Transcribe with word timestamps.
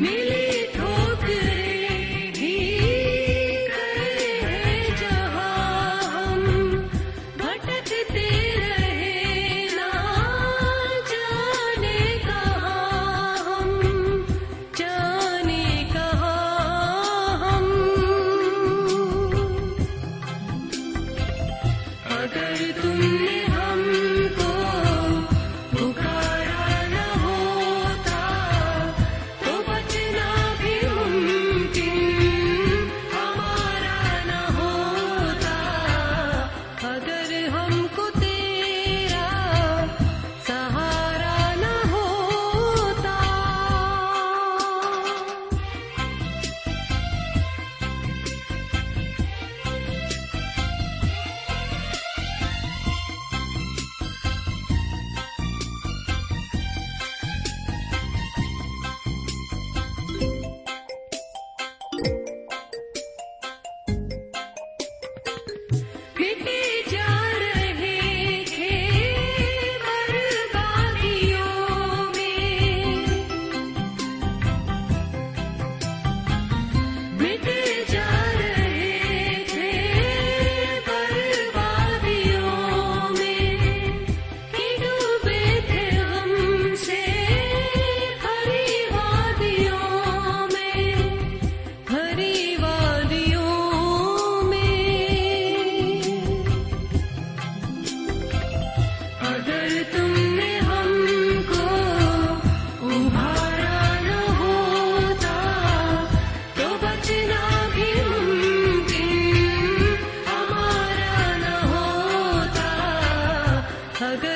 میل 0.00 0.29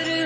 کر 0.03 0.24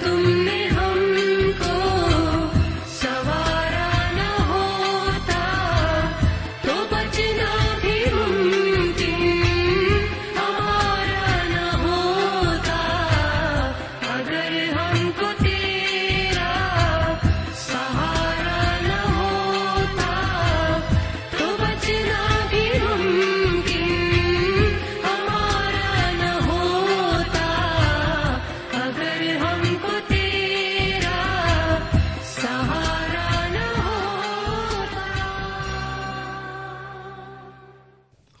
تم 0.00 0.21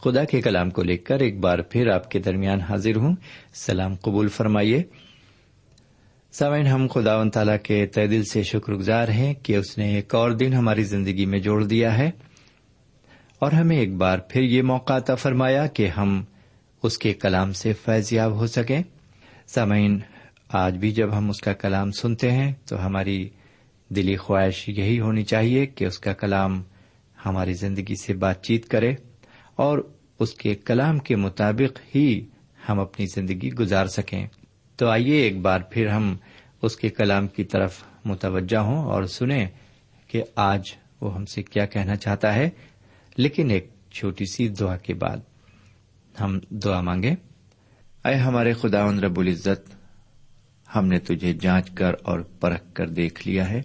خدا 0.04 0.24
کے 0.24 0.40
کلام 0.40 0.70
کو 0.70 0.82
لے 0.82 0.96
کر 0.96 1.18
ایک 1.20 1.38
بار 1.40 1.58
پھر 1.58 1.88
آپ 1.90 2.10
کے 2.10 2.18
درمیان 2.18 2.60
حاضر 2.60 2.96
ہوں۔ 2.96 3.16
سلام 3.54 3.94
قبول 3.94 4.28
فرمائیے۔ 4.28 4.82
سامعین، 6.32 6.66
ہم 6.66 6.86
خدا 6.94 7.16
و 7.16 7.30
تعالیٰ 7.30 7.56
کے 7.62 7.86
تہ 7.86 8.06
دل 8.06 8.24
سے 8.24 8.42
شکر 8.42 8.72
گزار 8.72 9.08
ہیں 9.08 9.34
کہ 9.34 9.56
اس 9.56 9.78
نے 9.78 9.94
ایک 9.94 10.14
اور 10.14 10.30
دن 10.30 10.52
ہماری 10.52 10.84
زندگی 10.84 11.26
میں 11.26 11.38
جوڑ 11.38 11.64
دیا 11.64 11.98
ہے۔ 11.98 12.10
اور 13.38 13.52
ہمیں 13.52 13.76
ایک 13.76 13.94
بار 13.94 14.18
پھر 14.18 14.42
یہ 14.42 14.62
موقع 14.62 14.92
عطا 14.92 15.14
فرمایا 15.14 15.66
کہ 15.66 15.88
ہم 15.88 16.24
اس 16.82 16.98
کے 16.98 17.14
کلام 17.14 17.52
سے 17.52 17.72
فیضیاب 17.72 18.32
ہو 18.32 18.46
سکیں۔ 18.46 18.82
سامعین، 19.46 20.00
آج 20.48 20.76
بھی 20.76 20.90
جب 20.90 21.18
ہم 21.18 21.30
اس 21.30 21.40
کا 21.40 21.52
کلام 21.52 21.90
سنتے 21.90 22.30
ہیں 22.30 22.52
تو 22.66 22.86
ہماری 22.86 23.28
دلی 23.88 24.16
خواہش 24.16 24.68
یہی 24.68 25.00
ہونی 25.00 25.22
چاہیے 25.22 25.66
کہ 25.66 25.84
اس 25.84 25.98
کا 25.98 26.12
کلام 26.12 26.62
ہماری 27.26 27.52
زندگی 27.52 27.94
سے 27.96 28.14
بات 28.14 28.42
چیت 28.44 28.68
کرے۔ 28.68 28.94
اور 29.56 29.78
اس 30.18 30.34
کے 30.34 30.54
کلام 30.54 30.98
کے 30.98 31.16
مطابق 31.16 31.80
ہی 31.94 32.26
ہم 32.68 32.80
اپنی 32.80 33.06
زندگی 33.06 33.52
گزار 33.52 33.86
سکیں۔ 33.86 34.26
تو 34.76 34.88
آئیے 34.88 35.16
ایک 35.16 35.40
بار 35.40 35.60
پھر 35.70 35.88
ہم 35.88 36.16
اس 36.62 36.76
کے 36.76 36.88
کلام 36.88 37.28
کی 37.28 37.44
طرف 37.44 37.82
متوجہ 38.04 38.56
ہوں 38.56 38.84
اور 38.84 39.02
سنیں 39.02 39.46
کہ 40.06 40.22
آج 40.36 40.62
وہ 41.00 41.14
ہم 41.14 41.26
سے 41.26 41.42
کیا 41.42 41.66
کہنا 41.66 41.96
چاہتا 41.96 42.34
ہے۔ 42.34 42.50
لیکن 43.16 43.50
ایک 43.50 43.70
چھوٹی 43.92 44.24
سی 44.24 44.48
دعا 44.48 44.76
کے 44.76 44.94
بعد 44.94 45.16
ہم 46.20 46.38
دعا 46.50 46.80
مانگے 46.80 47.14
اے 48.04 48.14
ہمارے 48.14 48.52
خدا 48.52 48.86
رب 48.92 49.20
العزت، 49.20 49.74
ہم 50.76 50.86
نے 50.86 50.98
تجھے 50.98 51.32
جانچ 51.32 51.70
کر 51.70 51.92
اور 52.02 52.20
پرکھ 52.20 52.74
کر 52.74 52.88
دیکھ 52.88 53.28
لیا 53.28 53.50
ہے 53.50 53.62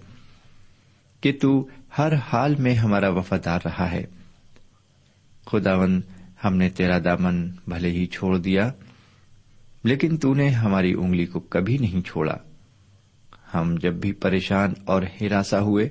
کہ 1.21 1.33
تو 1.41 1.67
ہر 1.97 2.13
حال 2.13 2.55
میں 2.55 2.73
ہمارا 2.73 3.09
وفادار 3.09 3.59
رہا 3.65 3.91
ہے۔ 3.91 4.05
خداون، 5.51 6.01
ہم 6.43 6.55
نے 6.55 6.69
تیرا 6.69 6.99
دامن 7.03 7.49
بھلے 7.67 7.91
ہی 7.91 8.05
چھوڑ 8.05 8.37
دیا، 8.37 8.71
لیکن 9.83 10.17
تو 10.17 10.33
نے 10.33 10.49
ہماری 10.49 10.93
انگلی 10.93 11.25
کو 11.25 11.39
کبھی 11.39 11.77
نہیں 11.77 12.01
چھوڑا۔ 12.01 12.37
ہم 13.53 13.75
جب 13.81 13.93
بھی 13.93 14.11
پریشان 14.11 14.73
اور 14.85 15.01
ہراساں 15.21 15.61
ہوئے، 15.61 15.89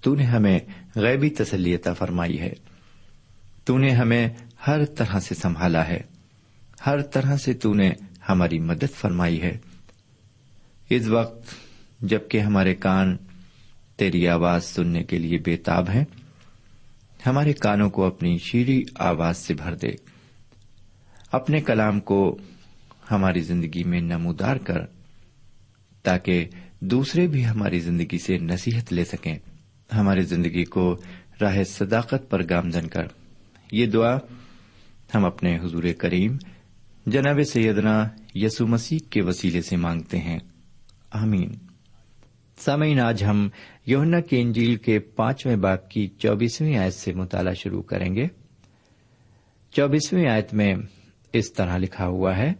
تو 0.00 0.14
نے 0.14 0.22
ہمیں 0.22 0.58
غیبی 0.96 1.30
تسلیتا 1.30 1.92
فرمائی 1.92 2.40
ہے۔ 2.40 2.52
تو 3.64 3.78
نے 3.78 3.90
ہمیں 3.90 4.28
ہر 4.66 4.84
طرح 4.84 5.18
سے 5.18 5.34
سنبھالا 5.34 5.88
ہے۔ 5.88 6.00
ہر 6.86 7.02
طرح 7.02 7.36
سے 7.36 7.54
تو 7.54 7.74
نے 7.74 7.92
ہماری 8.28 8.58
مدد 8.58 8.94
فرمائی 8.94 9.42
ہے۔ 9.42 9.58
اس 10.90 11.06
وقت 11.06 11.46
جبکہ 12.00 12.40
ہمارے 12.40 12.74
کان 12.74 13.16
تیری 13.96 14.28
آواز 14.28 14.64
سننے 14.64 15.02
کے 15.02 15.18
لیے 15.18 15.38
بےتاب 15.38 15.90
ہیں 15.90 16.04
ہمارے 17.26 17.52
کانوں 17.52 17.90
کو 17.90 18.04
اپنی 18.04 18.38
شیریں 18.38 18.82
آواز 18.94 19.38
سے 19.38 19.54
بھر 19.54 19.74
دے۔ 19.74 19.88
اپنے 21.32 21.60
کلام 21.60 22.00
کو 22.00 22.38
ہماری 23.10 23.40
زندگی 23.40 23.84
میں 23.84 24.00
نمودار 24.00 24.56
کر، 24.56 24.78
تاکہ 26.02 26.48
دوسرے 26.80 27.26
بھی 27.26 27.46
ہماری 27.46 27.80
زندگی 27.80 28.18
سے 28.18 28.38
نصیحت 28.38 28.92
لے 28.92 29.04
سکیں۔ 29.04 29.38
ہماری 29.94 30.22
زندگی 30.22 30.64
کو 30.64 30.96
راہ 31.40 31.62
صداقت 31.64 32.30
پر 32.30 32.42
گامزن 32.50 32.88
کر۔ 32.88 33.06
یہ 33.72 33.86
دعا 33.86 34.18
ہم 35.14 35.24
اپنے 35.24 35.58
حضور 35.58 35.84
کریم، 35.98 36.36
جناب 37.06 37.40
سیدنا 37.52 38.08
یسو 38.34 38.66
مسیح 38.66 38.98
کے 39.10 39.22
وسیلے 39.22 39.62
سے 39.62 39.76
مانگتے 39.76 40.18
ہیں۔ 40.18 40.38
آمین۔ 41.10 41.54
سامعین، 42.58 43.00
آج 43.00 43.24
ہم 43.24 43.48
یونا 43.86 44.20
کی 44.20 44.40
انجیل 44.40 44.76
کے 44.76 44.98
پانچویں 44.98 45.56
باپ 45.56 45.90
کی 45.90 46.08
چوبیسویں 46.18 46.76
آیت 46.76 46.94
سے 46.94 47.12
مطالعہ 47.12 47.52
شروع 47.52 47.82
کریں 47.82 48.14
گے۔ 48.14 48.26
چوبیسویں 49.70 50.28
آیت 50.28 50.54
میں 50.54 50.74
اس 51.32 51.52
طرح 51.52 51.76
لکھا 51.76 52.06
ہوا 52.06 52.36
ہے، 52.36 52.52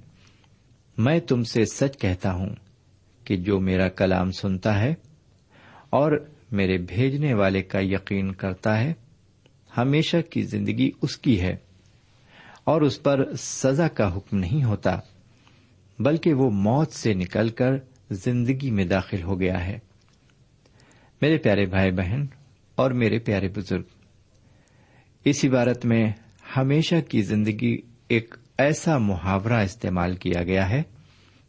میں 0.98 1.20
تم 1.20 1.42
سے 1.42 1.64
سچ 1.64 1.98
کہتا 1.98 2.34
ہوں 2.34 2.54
کہ 3.24 3.36
جو 3.36 3.60
میرا 3.60 3.88
کلام 3.88 4.30
سنتا 4.30 4.80
ہے 4.80 4.94
اور 5.90 6.28
میرے 6.52 6.78
بھیجنے 6.78 7.34
والے 7.34 7.62
کا 7.62 7.78
یقین 7.82 8.32
کرتا 8.32 8.80
ہے، 8.80 8.92
ہمیشہ 9.76 10.16
کی 10.30 10.42
زندگی 10.42 10.90
اس 11.02 11.18
کی 11.18 11.40
ہے 11.40 11.56
اور 12.64 12.82
اس 12.82 13.02
پر 13.02 13.34
سزا 13.38 13.88
کا 13.88 14.16
حکم 14.16 14.38
نہیں 14.38 14.64
ہوتا، 14.64 14.98
بلکہ 15.98 16.34
وہ 16.34 16.50
موت 16.50 16.92
سے 16.92 17.14
نکل 17.14 17.48
کر 17.48 17.72
زندگی 18.10 18.70
میں 18.70 18.84
داخل 18.84 19.22
ہو 19.22 19.40
گیا 19.40 19.66
ہے۔ 19.66 19.78
میرے 21.22 21.38
پیارے 21.38 21.66
بھائی 21.66 21.90
بہن 21.90 22.26
اور 22.74 22.90
میرے 22.90 23.18
پیارے 23.18 23.48
بزرگ، 23.48 23.82
اس 25.24 25.44
عبارت 25.44 25.86
میں 25.86 26.12
ہمیشہ 26.56 26.94
کی 27.08 27.22
زندگی 27.22 27.76
ایک 28.08 28.34
ایسا 28.58 28.98
محاورہ 28.98 29.52
استعمال 29.52 30.16
کیا 30.16 30.42
گیا 30.42 30.70
ہے 30.70 30.82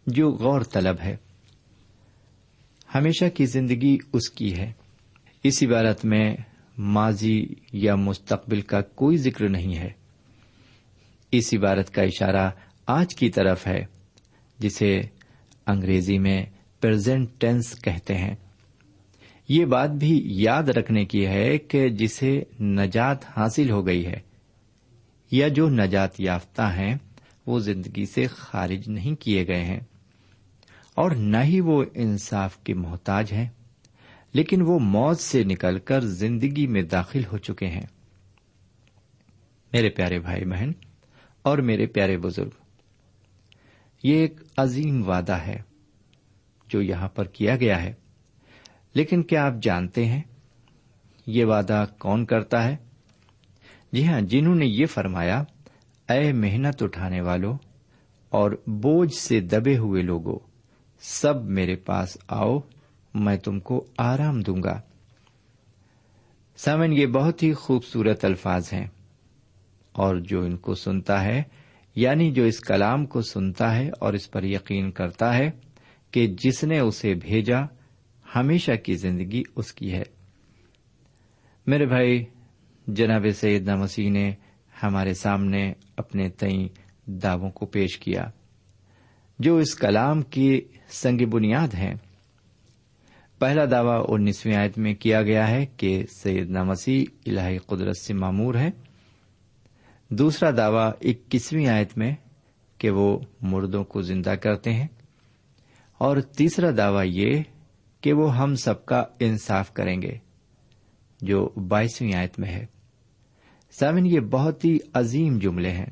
جو 0.07 0.29
غور 0.29 0.61
طلب 0.61 0.95
ہے۔ 1.03 1.17
ہمیشہ 2.95 3.25
کی 3.33 3.45
زندگی 3.45 3.97
اس 4.13 4.29
کی 4.29 4.57
ہے۔ 4.57 4.71
اس 5.43 5.63
عبارت 5.63 6.05
میں 6.05 6.35
ماضی 6.77 7.45
یا 7.73 7.95
مستقبل 7.95 8.61
کا 8.61 8.81
کوئی 8.81 9.17
ذکر 9.17 9.49
نہیں 9.49 9.77
ہے۔ 9.77 9.89
اس 11.31 11.53
عبارت 11.53 11.93
کا 11.93 12.01
اشارہ 12.01 12.49
آج 12.87 13.15
کی 13.15 13.29
طرف 13.29 13.67
ہے، 13.67 13.85
جسے 14.59 15.01
انگریزی 15.67 16.17
میں 16.17 16.45
پرزینٹ 16.81 17.29
ٹینس 17.37 17.81
کہتے 17.81 18.15
ہیں۔ 18.15 18.35
یہ 19.47 19.65
بات 19.65 19.89
بھی 19.89 20.21
یاد 20.25 20.63
رکھنے 20.63 21.05
کی 21.05 21.27
ہے 21.27 21.57
کہ 21.57 21.89
جسے 21.89 22.43
نجات 22.59 23.37
حاصل 23.37 23.69
ہو 23.69 23.87
گئی 23.87 24.05
ہے 24.05 24.19
یا 25.31 25.47
جو 25.47 25.69
نجات 25.69 26.19
یافتہ 26.19 26.61
ہیں، 26.61 26.95
وہ 27.45 27.59
زندگی 27.59 28.05
سے 28.05 28.27
خارج 28.27 28.89
نہیں 28.89 29.15
کیے 29.15 29.47
گئے 29.47 29.63
ہیں۔ 29.63 29.79
اور 30.95 31.11
نہ 31.11 31.37
ہی 31.43 31.59
وہ 31.59 31.83
انصاف 31.93 32.57
کے 32.57 32.73
محتاج 32.73 33.33
ہیں، 33.33 33.49
لیکن 34.33 34.61
وہ 34.61 34.79
موت 34.79 35.19
سے 35.19 35.43
نکل 35.43 35.79
کر 35.79 36.01
زندگی 36.01 36.67
میں 36.67 36.81
داخل 36.81 37.21
ہو 37.31 37.37
چکے 37.37 37.67
ہیں۔ 37.67 37.85
میرے 39.73 39.89
پیارے 39.89 40.19
بھائی 40.19 40.45
بہن 40.45 40.71
اور 41.41 41.57
میرے 41.57 41.85
پیارے 41.85 42.17
بزرگ، 42.17 42.49
یہ 44.03 44.15
ایک 44.15 44.39
عظیم 44.57 45.07
وعدہ 45.07 45.37
ہے 45.37 45.61
جو 46.67 46.81
یہاں 46.81 47.09
پر 47.09 47.25
کیا 47.25 47.55
گیا 47.55 47.83
ہے۔ 47.83 47.93
لیکن 48.95 49.23
کیا 49.23 49.45
آپ 49.45 49.53
جانتے 49.61 50.05
ہیں؟ 50.05 50.21
یہ 51.27 51.45
وعدہ 51.45 51.85
کون 51.99 52.25
کرتا 52.25 52.63
ہے؟ 52.63 52.75
جی 53.91 54.07
ہاں 54.07 54.21
جنہوں 54.21 54.55
نے 54.55 54.65
یہ 54.65 54.85
فرمایا، 54.85 55.43
اے 56.09 56.33
محنت 56.33 56.83
اٹھانے 56.83 57.21
والوں 57.21 57.57
اور 58.29 58.51
بوجھ 58.67 59.13
سے 59.13 59.39
دبے 59.39 59.77
ہوئے 59.77 60.01
لوگوں 60.01 60.39
سب 61.01 61.45
میرے 61.45 61.75
پاس 61.75 62.17
آؤ، 62.27 62.59
میں 63.13 63.37
تم 63.37 63.59
کو 63.59 63.85
آرام 63.97 64.41
دوں 64.41 64.63
گا۔ 64.63 64.81
سمن 66.57 66.93
یہ 66.93 67.05
بہت 67.05 67.43
ہی 67.43 67.53
خوبصورت 67.53 68.25
الفاظ 68.25 68.73
ہیں۔ 68.73 68.87
اور 69.91 70.15
جو 70.15 70.41
ان 70.41 70.57
کو 70.57 70.75
سنتا 70.75 71.23
ہے 71.23 71.43
یعنی 71.95 72.31
جو 72.31 72.43
اس 72.43 72.59
کلام 72.59 73.05
کو 73.05 73.21
سنتا 73.21 73.75
ہے 73.75 73.89
اور 73.99 74.13
اس 74.13 74.31
پر 74.31 74.43
یقین 74.43 74.91
کرتا 74.91 75.37
ہے 75.37 75.51
کہ 76.11 76.27
جس 76.27 76.63
نے 76.63 76.79
اسے 76.79 77.13
بھیجا 77.13 77.57
ہمیشہ 78.35 78.71
کی 78.71 78.93
زندگی 78.93 79.43
اس 79.55 79.73
کی 79.73 79.93
ہے۔ 79.93 80.03
میرے 81.67 81.85
بھائی، 81.85 82.25
جناب 82.87 83.25
سید 83.35 83.69
مسیح 83.69 84.11
نے 84.11 84.33
ہمارے 84.83 85.13
سامنے 85.13 85.73
اپنے 85.97 86.29
تئیں 86.29 86.67
دعووں 87.09 87.51
کو 87.51 87.65
پیش 87.65 87.97
کیا، 87.97 88.25
جو 89.39 89.57
اس 89.57 89.75
کلام 89.75 90.21
کی 90.21 90.61
سنگ 90.89 91.25
بنیاد 91.25 91.73
ہیں۔ 91.73 91.95
پہلا 93.39 93.65
دعوی 93.71 94.05
انیسویں 94.07 94.55
آیت 94.55 94.77
میں 94.77 94.93
کیا 94.93 95.21
گیا 95.21 95.47
ہے 95.47 95.65
کہ 95.65 96.05
سید 96.21 96.49
مسیح 96.49 97.05
الہی 97.25 97.57
قدرت 97.57 97.97
سے 97.97 98.13
معمور 98.13 98.55
ہے 98.55 98.69
دوسرا 100.09 100.51
دعوی 100.57 101.09
اکیسویں 101.09 101.67
آیت 101.67 101.97
میں 101.97 102.15
کہ 102.77 102.89
وہ 102.89 103.19
مردوں 103.41 103.83
کو 103.83 104.01
زندہ 104.01 104.29
کرتے 104.29 104.73
ہیں۔ 104.73 104.87
اور 105.97 106.17
تیسرا 106.21 106.69
دعوی 106.77 107.07
یہ 107.09 107.43
کہ 108.05 108.13
وہ 108.13 108.37
ہم 108.37 108.55
سب 108.55 108.85
کا 108.85 109.03
انصاف 109.19 109.73
کریں 109.73 110.01
گے، 110.01 110.17
جو 111.21 111.49
بائیسویں 111.67 112.13
آیت 112.13 112.39
میں 112.39 112.49
ہے۔ 112.49 112.65
سامن 113.71 114.05
یہ 114.05 114.19
بہت 114.19 114.65
ہی 114.65 114.77
عظیم 114.93 115.39
جملے 115.39 115.71
ہیں 115.71 115.85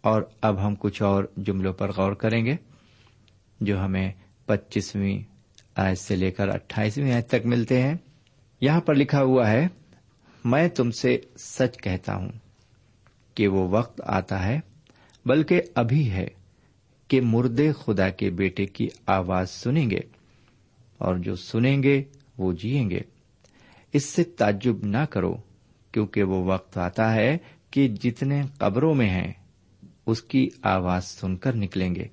اور 0.00 0.22
اب 0.40 0.66
ہم 0.66 0.74
کچھ 0.78 1.02
اور 1.02 1.24
جملوں 1.36 1.72
پر 1.72 1.92
غور 1.92 2.12
کریں 2.12 2.46
گے، 2.46 2.56
جو 3.60 3.80
ہمیں 3.80 4.12
پچیسویں 4.46 5.18
آیت 5.76 5.98
سے 5.98 6.16
لے 6.16 6.30
کر 6.30 6.48
اٹھائیسویں 6.48 7.12
آیت 7.12 7.28
تک 7.28 7.46
ملتے 7.46 7.82
ہیں۔ 7.82 7.94
یہاں 8.60 8.80
پر 8.80 8.94
لکھا 8.94 9.22
ہوا 9.22 9.50
ہے، 9.50 9.68
میں 10.44 10.68
تم 10.68 10.90
سے 10.90 11.18
سچ 11.38 11.76
کہتا 11.82 12.16
ہوں 12.16 12.32
کہ 13.34 13.48
وہ 13.48 13.68
وقت 13.68 14.00
آتا 14.04 14.46
ہے، 14.46 14.60
بلکہ 15.26 15.62
ابھی 15.74 16.10
ہے 16.10 16.28
کہ 17.08 17.20
مردے 17.20 17.72
خدا 17.72 18.08
کے 18.08 18.30
بیٹے 18.30 18.66
کی 18.66 18.88
آواز 19.06 19.50
سنیں 19.50 19.90
گے۔ 19.90 20.15
اور 20.98 21.16
جو 21.16 21.36
سنیں 21.36 21.82
گے 21.82 22.02
وہ 22.38 22.52
جیئیں 22.52 22.90
گے۔ 22.90 23.00
اس 23.92 24.04
سے 24.04 24.24
تعجب 24.24 24.76
نہ 24.82 25.04
کرو، 25.10 25.36
کیونکہ 25.92 26.22
وہ 26.22 26.44
وقت 26.44 26.78
آتا 26.78 27.14
ہے 27.14 27.38
کہ 27.70 27.88
جتنے 27.88 28.42
قبروں 28.58 28.94
میں 28.94 29.10
ہیں، 29.10 29.32
اس 30.06 30.22
کی 30.22 30.48
آواز 30.62 31.04
سن 31.04 31.36
کر 31.36 31.56
نکلیں 31.56 31.94
گے۔ 31.94 32.04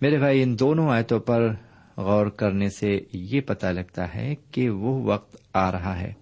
میرے 0.00 0.18
بھائی، 0.18 0.42
ان 0.42 0.58
دونوں 0.58 0.90
آیتوں 0.90 1.20
پر 1.20 1.54
غور 1.96 2.26
کرنے 2.26 2.68
سے 2.68 3.00
یہ 3.12 3.40
پتا 3.40 3.70
لگتا 3.70 4.14
ہے 4.14 4.34
کہ 4.50 4.70
وہ 4.70 5.02
وقت 5.02 5.36
آ 5.52 5.72
رہا 5.72 6.00
ہے۔ 6.00 6.12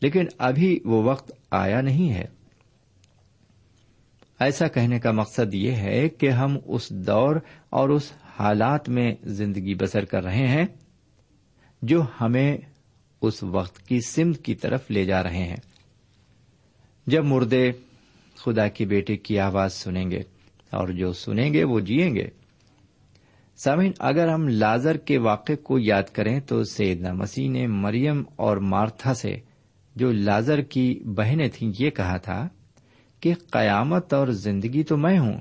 لیکن 0.00 0.24
ابھی 0.38 0.80
وہ 0.84 1.02
وقت 1.02 1.32
آیا 1.50 1.80
نہیں 1.80 2.12
ہے۔ 2.12 2.24
ایسا 4.40 4.68
کہنے 4.68 4.98
کا 4.98 5.10
مقصد 5.10 5.54
یہ 5.54 5.72
ہے 5.72 6.08
کہ 6.08 6.30
ہم 6.30 6.58
اس 6.66 6.90
دور 6.90 7.36
اور 7.70 7.88
اس 7.88 8.12
حالات 8.38 8.88
میں 8.88 9.14
زندگی 9.22 9.74
بسر 9.74 10.04
کر 10.04 10.24
رہے 10.24 10.46
ہیں 10.46 10.66
جو 11.82 12.02
ہمیں 12.20 12.56
اس 13.22 13.42
وقت 13.42 13.78
کی 13.78 14.00
سمت 14.00 14.44
کی 14.44 14.54
طرف 14.54 14.90
لے 14.90 15.04
جا 15.04 15.22
رہے 15.22 15.44
ہیں۔ 15.44 15.56
جب 17.06 17.24
مردے 17.24 17.72
خدا 18.34 18.68
کی 18.68 18.86
بیٹے 18.86 19.16
کی 19.16 19.38
آواز 19.38 19.72
سنیں 19.72 20.10
گے 20.10 20.20
اور 20.70 20.88
جو 20.88 21.12
سنیں 21.12 21.52
گے 21.52 21.64
وہ 21.64 21.80
جیئیں 21.80 22.14
گے۔ 22.14 22.28
سامن 23.56 23.90
اگر 23.98 24.28
ہم 24.28 24.48
لازر 24.48 24.96
کے 24.96 25.18
واقع 25.18 25.52
کو 25.62 25.78
یاد 25.78 26.02
کریں 26.02 26.40
تو 26.40 26.64
سیدنا 26.64 27.12
مسیح 27.12 27.50
نے 27.50 27.66
مریم 27.66 28.22
اور 28.36 28.56
مارتھا 28.56 29.14
سے 29.14 29.36
جو 29.96 30.12
لازر 30.12 30.60
کی 30.60 31.00
بہنیں 31.16 31.48
تھیں 31.48 31.72
یہ 31.78 31.90
کہا 31.90 32.16
تھا 32.16 32.48
کہ 33.20 33.34
قیامت 33.50 34.14
اور 34.14 34.28
زندگی 34.28 34.82
تو 34.82 34.96
میں 34.96 35.18
ہوں 35.18 35.40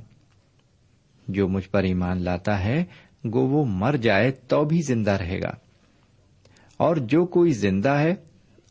جو 1.28 1.48
مجھ 1.48 1.70
پر 1.70 1.84
ایمان 1.84 2.22
لاتا 2.22 2.64
ہے، 2.64 2.86
گو 3.34 3.48
وہ 3.48 3.66
مر 3.66 3.96
جائے 3.96 4.32
تو 4.32 4.66
بھی 4.66 4.82
زندہ 4.82 5.12
رہے 5.12 5.42
گا۔ 5.42 5.52
اور 6.78 6.96
جو 6.96 7.26
کوئی 7.26 7.52
زندہ 7.52 7.90
ہے 7.90 8.16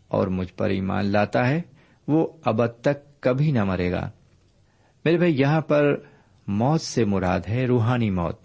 اور 0.08 0.26
مجھ 0.26 0.52
پر 0.52 0.70
ایمان 0.70 1.06
لاتا 1.06 1.48
ہے، 1.48 1.62
وہ 2.08 2.28
ابد 2.44 2.80
تک 2.80 3.20
کبھی 3.20 3.50
نہ 3.50 3.64
مرے 3.64 3.90
گا۔ 3.90 4.10
میرے 5.04 5.16
بھائی، 5.16 5.40
یہاں 5.40 5.60
پر 5.60 5.96
موت 6.46 6.80
سے 6.80 7.04
مراد 7.04 7.40
ہے 7.48 7.66
روحانی 7.66 8.10
موت، 8.10 8.40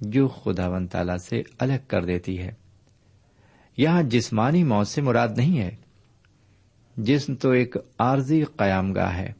جو 0.00 0.28
خدا 0.28 0.68
ون 0.68 0.86
تعالی 0.86 1.18
سے 1.18 1.42
الگ 1.58 1.86
کر 1.86 2.04
دیتی 2.04 2.38
ہے۔ 2.38 2.52
یہاں 3.76 4.02
جسمانی 4.02 4.64
موت 4.64 4.88
سے 4.88 5.02
مراد 5.02 5.28
نہیں 5.36 5.58
ہے۔ 5.58 5.76
جسم 6.96 7.34
تو 7.34 7.50
ایک 7.50 7.76
عارضی 7.98 8.44
قیام 8.44 8.92
گاہ 8.92 9.16
ہے 9.16 9.32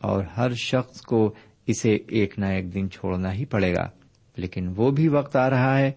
اور 0.00 0.24
ہر 0.36 0.54
شخص 0.54 1.00
کو 1.00 1.34
اسے 1.66 1.98
ایک 2.08 2.38
نہ 2.38 2.46
ایک 2.46 2.74
دن 2.74 2.90
چھوڑنا 2.90 3.32
ہی 3.32 3.44
پڑے 3.44 3.74
گا۔ 3.74 3.88
لیکن 4.36 4.72
وہ 4.76 4.90
بھی 4.90 5.08
وقت 5.08 5.36
آ 5.36 5.50
رہا 5.50 5.78
ہے 5.78 5.92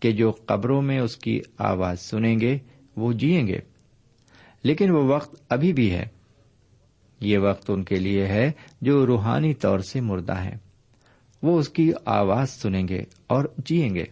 کہ 0.00 0.12
جو 0.12 0.32
قبروں 0.46 0.82
میں 0.82 0.98
اس 0.98 1.16
کی 1.16 1.40
آواز 1.58 2.00
سنیں 2.00 2.40
گے، 2.40 2.58
وہ 2.96 3.12
جیئیں 3.12 3.46
گے۔ 3.46 3.58
لیکن 4.62 4.90
وہ 4.90 5.02
وقت 5.02 5.42
ابھی 5.48 5.72
بھی 5.72 5.90
ہے۔ 5.90 6.06
یہ 7.20 7.38
وقت 7.38 7.70
ان 7.70 7.84
کے 7.84 7.98
لیے 7.98 8.26
ہے 8.26 8.52
جو 8.80 9.06
روحانی 9.06 9.54
طور 9.54 9.78
سے 9.78 10.00
مردہ 10.00 10.44
ہیں۔ 10.44 10.56
وہ 11.42 11.58
اس 11.58 11.68
کی 11.68 11.92
آواز 12.04 12.50
سنیں 12.50 12.88
گے 12.88 13.02
اور 13.26 13.44
جیئیں 13.58 13.94
گے۔ 13.94 14.04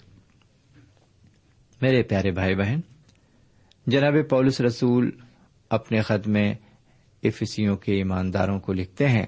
میرے 1.83 2.03
پیارے 2.03 2.31
بھائی 2.31 2.55
بہن، 2.55 2.81
جناب 3.87 4.15
پولس 4.31 4.61
رسول 4.61 5.11
اپنے 5.71 6.00
خط 6.00 6.29
میں 6.29 6.55
افسیوں 7.23 7.77
کے 7.77 7.93
ایمانداروں 7.93 8.61
کو 8.61 8.73
لکھتے 8.73 9.09
ہیں۔ 9.09 9.27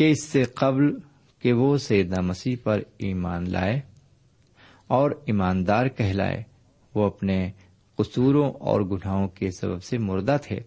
کہ 0.00 0.10
اس 0.10 0.24
سے 0.24 0.44
قبل 0.44 0.96
کہ 1.38 1.52
وہ 1.52 1.78
سیدنا 1.78 2.20
مسیح 2.20 2.56
پر 2.62 2.82
ایمان 2.98 3.50
لائے 3.50 3.80
اور 4.86 5.10
ایماندار 5.10 5.86
کہلائے، 5.86 6.42
وہ 6.94 7.06
اپنے 7.06 7.50
قصوروں 7.96 8.52
اور 8.52 8.80
گناہوں 8.80 9.28
کے 9.28 9.50
سبب 9.50 9.82
سے 9.82 9.98
مردہ 9.98 10.36
تھے۔ 10.42 10.60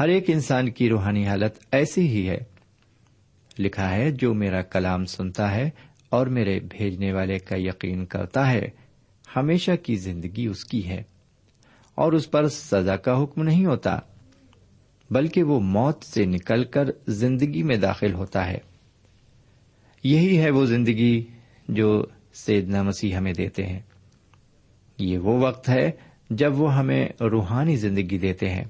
ہر 0.00 0.08
ایک 0.08 0.24
انسان 0.28 0.70
کی 0.70 0.88
روحانی 0.88 1.26
حالت 1.26 1.54
ایسی 1.72 2.08
ہی 2.08 2.28
ہے۔ 2.28 2.38
لکھا 3.58 3.94
ہے، 3.94 4.10
جو 4.10 4.34
میرا 4.34 4.62
کلام 4.62 5.04
سنتا 5.04 5.54
ہے 5.54 5.70
اور 6.10 6.26
میرے 6.26 6.60
بھیجنے 6.60 7.12
والے 7.12 7.38
کا 7.38 7.56
یقین 7.58 8.06
کرتا 8.06 8.50
ہے، 8.52 8.68
ہمیشہ 9.36 9.72
کی 9.82 9.96
زندگی 9.96 10.46
اس 10.46 10.64
کی 10.64 10.88
ہے 10.88 11.02
اور 11.94 12.12
اس 12.12 12.30
پر 12.30 12.48
سزا 12.48 12.96
کا 12.96 13.22
حکم 13.22 13.42
نہیں 13.42 13.66
ہوتا۔ 13.66 13.98
بلکہ 15.10 15.42
وہ 15.42 15.60
موت 15.60 16.04
سے 16.04 16.24
نکل 16.24 16.64
کر 16.64 16.90
زندگی 17.06 17.62
میں 17.62 17.76
داخل 17.76 18.14
ہوتا 18.14 18.46
ہے۔ 18.46 18.58
یہی 20.04 20.38
ہے 20.38 20.50
وہ 20.50 20.66
زندگی 20.66 21.26
جو 21.68 22.06
سیدنا 22.32 22.82
مسیح 22.82 23.16
ہمیں 23.16 23.32
دیتے 23.32 23.66
ہیں۔ 23.66 23.80
یہ 24.98 25.18
وہ 25.18 25.46
وقت 25.46 25.68
ہے 25.68 25.90
جب 26.30 26.60
وہ 26.60 26.74
ہمیں 26.74 27.08
روحانی 27.20 27.76
زندگی 27.76 28.18
دیتے 28.18 28.50
ہیں۔ 28.50 28.64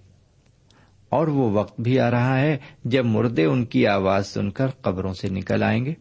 اور 1.08 1.26
وہ 1.26 1.50
وقت 1.50 1.80
بھی 1.80 2.00
آ 2.00 2.10
رہا 2.10 2.40
ہے 2.40 2.56
جب 2.84 3.04
مردے 3.04 3.44
ان 3.44 3.64
کی 3.64 3.86
آواز 3.86 4.26
سن 4.26 4.50
کر 4.50 4.66
قبروں 4.66 5.14
سے 5.14 5.28
نکل 5.28 5.62
آئیں 5.62 5.84
گے۔ 5.84 5.94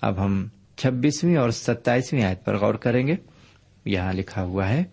اب 0.00 0.24
ہم 0.24 0.48
چھبیسویں 0.76 1.36
اور 1.36 1.50
ستائیسویں 1.50 2.22
آیت 2.22 2.44
پر 2.44 2.56
غور 2.56 2.74
کریں 2.74 3.06
گے۔ 3.06 3.14
یہاں 3.84 4.12
لکھا 4.12 4.42
ہوا 4.42 4.68
ہے 4.68 4.84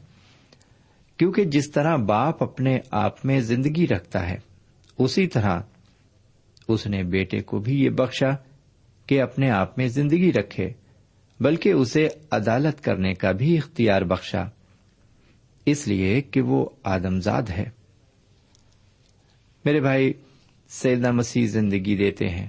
کیونکہ 1.24 1.44
جس 1.44 1.72
طرح 1.72 1.96
باپ 1.96 2.44
اپنے 2.44 2.80
آپ 2.92 3.26
میں 3.26 3.40
زندگی 3.40 3.88
رکھتا 3.88 4.30
ہے، 4.30 4.36
اسی 5.00 5.28
طرح 5.28 5.62
اس 6.68 6.88
نے 6.88 7.04
بیٹے 7.04 7.40
کو 7.40 7.60
بھی 7.60 7.84
یہ 7.84 7.90
بخشا 7.90 8.30
کہ 9.06 9.22
اپنے 9.22 9.50
آپ 9.50 9.78
میں 9.78 9.88
زندگی 9.88 10.34
رکھے، 10.34 10.70
بلکہ 11.40 11.70
اسے 11.70 12.08
عدالت 12.32 12.84
کرنے 12.84 13.14
کا 13.14 13.32
بھی 13.32 13.58
اختیار 13.58 14.02
بخشا۔ 14.02 14.44
اس 15.66 15.88
لیے 15.88 16.22
کہ 16.22 16.42
وہ 16.42 16.70
آدمزاد 16.84 17.44
ہے۔ 17.50 17.66
میرے 19.66 19.80
بھائی، 19.80 20.14
سیدنا 20.68 21.12
مسیح 21.12 21.48
زندگی 21.48 21.96
دیتے 21.96 22.30
ہیں۔ 22.30 22.48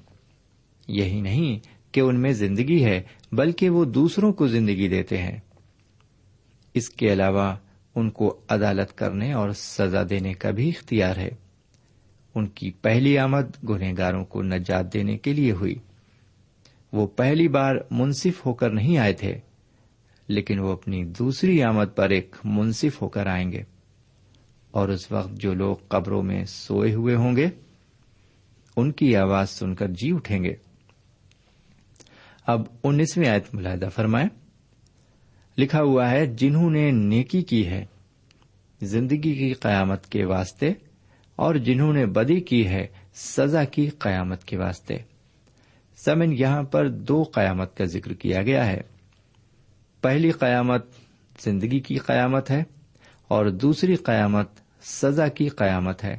یہی 0.88 1.20
نہیں 1.20 1.58
کہ 1.92 2.00
ان 2.00 2.20
میں 2.20 2.32
زندگی 2.32 2.84
ہے، 2.84 3.02
بلکہ 3.32 3.70
وہ 3.70 3.84
دوسروں 3.84 4.32
کو 4.32 4.46
زندگی 4.46 4.88
دیتے 4.88 5.18
ہیں۔ 5.18 5.38
اس 6.74 6.90
کے 6.90 7.12
علاوہ 7.12 7.56
ان 7.94 8.10
کو 8.10 8.40
عدالت 8.48 8.98
کرنے 8.98 9.32
اور 9.32 9.50
سزا 9.50 10.02
دینے 10.10 10.34
کا 10.34 10.50
بھی 10.50 10.68
اختیار 10.68 11.16
ہے۔ 11.16 11.28
ان 12.34 12.46
کی 12.46 12.70
پہلی 12.70 13.18
آمد 13.18 13.68
گنہگاروں 13.68 14.24
کو 14.24 14.42
نجات 14.42 14.92
دینے 14.92 15.18
کے 15.18 15.32
لیے 15.32 15.52
ہوئی۔ 15.52 15.74
وہ 16.92 17.06
پہلی 17.06 17.48
بار 17.48 17.74
منصف 17.90 18.46
ہو 18.46 18.54
کر 18.54 18.70
نہیں 18.70 18.98
آئے 18.98 19.12
تھے، 19.12 19.38
لیکن 20.28 20.58
وہ 20.58 20.72
اپنی 20.72 21.04
دوسری 21.04 21.62
آمد 21.62 21.96
پر 21.96 22.10
ایک 22.10 22.36
منصف 22.44 23.02
ہو 23.02 23.08
کر 23.08 23.26
آئیں 23.26 23.52
گے۔ 23.52 23.62
اور 24.70 24.88
اس 24.88 25.12
وقت 25.12 25.32
جو 25.32 25.54
لوگ 25.54 25.76
قبروں 25.88 26.22
میں 26.22 26.44
سوئے 26.44 26.94
ہوئے 26.94 27.14
ہوں 27.14 27.36
گے، 27.36 27.46
ان 28.76 28.92
کی 28.92 29.16
آواز 29.16 29.50
سن 29.50 29.74
کر 29.74 29.88
جی 29.88 30.12
اٹھیں 30.12 30.44
گے۔ 30.44 30.54
اب 32.46 32.62
انیسویں 32.84 33.28
آیت 33.28 33.54
ملاحدہ 33.54 33.88
فرمائے 33.94 34.43
لکھا 35.58 35.82
ہوا 35.82 36.10
ہے، 36.10 36.26
جنہوں 36.26 36.70
نے 36.70 36.90
نیکی 36.90 37.42
کی 37.42 37.66
ہے، 37.66 37.84
زندگی 38.82 39.34
کی 39.34 39.52
قیامت 39.52 40.06
کے 40.06 40.24
واسطے، 40.24 40.72
اور 41.36 41.54
جنہوں 41.54 41.92
نے 41.92 42.06
بدی 42.06 42.40
کی 42.40 42.66
ہے، 42.66 42.86
سزا 43.14 43.64
کی 43.64 43.88
قیامت 43.88 44.44
کے 44.44 44.56
واسطے۔ 44.56 44.96
سمن 45.96 46.32
یہاں 46.32 46.62
پر 46.62 46.88
دو 46.88 47.22
قیامت 47.22 47.76
کا 47.76 47.84
ذکر 47.84 48.12
کیا 48.12 48.42
گیا 48.42 48.66
ہے۔ 48.66 48.80
پہلی 50.00 50.30
قیامت 50.30 50.86
زندگی 51.40 51.80
کی 51.80 51.98
قیامت 51.98 52.50
ہے، 52.50 52.62
اور 53.28 53.46
دوسری 53.46 53.94
قیامت 53.94 54.48
سزا 54.82 55.28
کی 55.28 55.48
قیامت 55.48 56.04
ہے۔ 56.04 56.16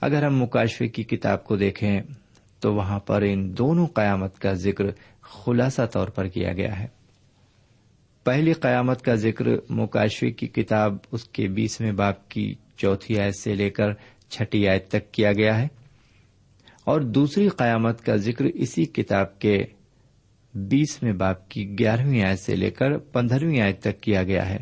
اگر 0.00 0.26
ہم 0.26 0.42
مکاشفے 0.42 0.88
کی 0.88 1.02
کتاب 1.02 1.44
کو 1.44 1.56
دیکھیں، 1.56 2.00
تو 2.60 2.74
وہاں 2.74 2.98
پر 2.98 3.22
ان 3.22 3.58
دونوں 3.58 3.86
قیامت 3.86 4.38
کا 4.38 4.52
ذکر 4.52 4.84
خلاصہ 5.22 5.82
طور 5.82 6.08
پر 6.08 6.28
کیا 6.28 6.52
گیا 6.52 6.78
ہے۔ 6.80 7.01
پہلی 8.24 8.52
قیامت 8.52 9.02
کا 9.02 9.14
ذکر 9.14 9.46
مکاشوی 9.70 10.30
کی 10.30 10.46
کتاب 10.46 10.96
اس 11.12 11.24
کے 11.24 11.48
بیسویں 11.48 11.92
باپ 11.92 12.28
کی 12.28 12.54
چوتھی 12.76 13.20
آیت 13.20 13.36
سے 13.36 13.54
لے 13.54 13.70
کر 13.70 13.92
چھٹی 14.28 14.68
آیت 14.68 14.88
تک 14.88 15.12
کیا 15.12 15.32
گیا 15.32 15.62
ہے۔ 15.62 15.68
اور 16.84 17.00
دوسری 17.00 17.48
قیامت 17.48 18.04
کا 18.04 18.16
ذکر 18.16 18.44
اسی 18.44 18.84
کتاب 18.84 19.38
کے 19.38 19.64
بیسویں 20.54 21.12
باپ 21.12 21.48
کی 21.48 21.78
گیارہویں 21.78 22.22
آیت 22.22 22.38
سے 22.38 22.56
لے 22.56 22.70
کر 22.70 22.98
پندرہویں 22.98 23.60
آیت 23.60 23.80
تک 23.80 24.00
کیا 24.00 24.22
گیا 24.22 24.48
ہے۔ 24.48 24.58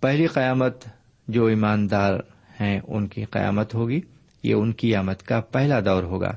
پہلی 0.00 0.26
قیامت 0.26 0.84
جو 1.28 1.46
ایماندار 1.46 2.14
ہیں 2.60 2.80
ان 2.88 3.08
کی 3.08 3.24
قیامت 3.24 3.74
ہوگی، 3.74 4.00
یہ 4.42 4.54
ان 4.54 4.72
کی 4.72 4.94
آمد 4.94 5.22
کا 5.22 5.40
پہلا 5.40 5.80
دور 5.80 6.02
ہوگا۔ 6.02 6.32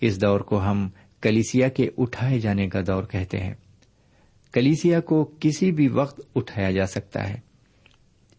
اس 0.00 0.22
دور 0.22 0.40
کو 0.40 0.60
ہم 0.60 0.88
کلیسیا 1.20 1.68
کے 1.68 1.88
اٹھائے 1.98 2.40
جانے 2.40 2.68
کا 2.68 2.80
دور 2.86 3.04
کہتے 3.04 3.38
ہیں۔ 3.38 3.54
کلیسیا 4.54 5.00
کو 5.00 5.30
کسی 5.40 5.72
بھی 5.72 5.88
وقت 5.88 6.20
اٹھایا 6.34 6.70
جا 6.70 6.86
سکتا 6.86 7.28
ہے۔ 7.28 7.40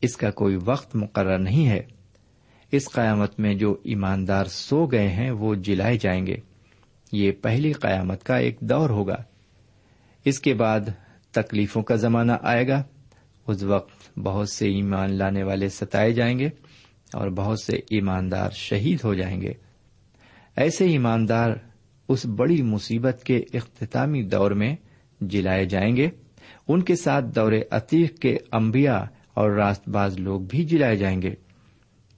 اس 0.02 0.18
کا 0.18 0.32
کوئی 0.32 0.58
وقت 0.66 0.96
مقرر 0.96 1.40
نہیں 1.40 1.68
ہے۔ 1.68 1.82
اس 2.72 2.90
قیامت 2.92 3.40
میں 3.40 3.56
جو 3.56 3.78
ایماندار 3.84 4.46
سو 4.46 4.86
گئے 4.86 5.10
ہیں، 5.10 5.32
وہ 5.32 5.56
جلائے 5.56 5.98
جائیں 5.98 6.28
گے۔ 6.28 6.36
یہ 7.12 7.32
پہلی 7.32 7.72
قیامت 7.72 8.24
کا 8.24 8.36
ایک 8.36 8.58
دور 8.60 8.90
ہوگا۔ 8.90 9.16
اس 10.26 10.40
کے 10.40 10.54
بعد 10.54 10.80
تکلیفوں 11.32 11.84
کا 11.84 11.96
زمانہ 11.96 12.32
آئے 12.42 12.68
گا۔ 12.68 12.84
اس 13.48 13.64
وقت 13.64 14.20
بہت 14.20 14.50
سے 14.50 14.68
ایمان 14.68 15.18
لانے 15.18 15.44
والے 15.44 15.70
ستائے 15.70 16.12
جائیں 16.12 16.40
گے 16.40 16.48
اور 17.14 17.30
بہت 17.30 17.60
سے 17.60 17.76
ایماندار 17.76 18.50
شہید 18.50 19.00
ہو 19.04 19.14
جائیں 19.14 19.42
گے۔ 19.42 19.54
ایسے 20.56 20.86
ایماندار 20.86 21.52
اس 22.10 22.26
بڑی 22.26 22.62
مصیبت 22.62 23.24
کے 23.24 23.38
اختتامی 23.54 24.24
دور 24.24 24.52
میں 24.52 24.76
جلائے 25.22 25.66
جائیں 25.66 25.96
گے۔ 25.96 26.10
ان 26.68 26.82
کے 26.82 26.96
ساتھ 26.96 27.26
دور 27.26 27.52
عتیق 27.72 28.20
کے 28.20 28.38
انبیاء 28.52 29.00
اور 29.34 29.52
راست 29.52 29.90
باز 29.90 30.20
لوگ 30.20 30.42
بھی 30.42 30.64
جلائے 30.64 30.96
جائیں 30.96 31.22
گے۔ 31.22 31.36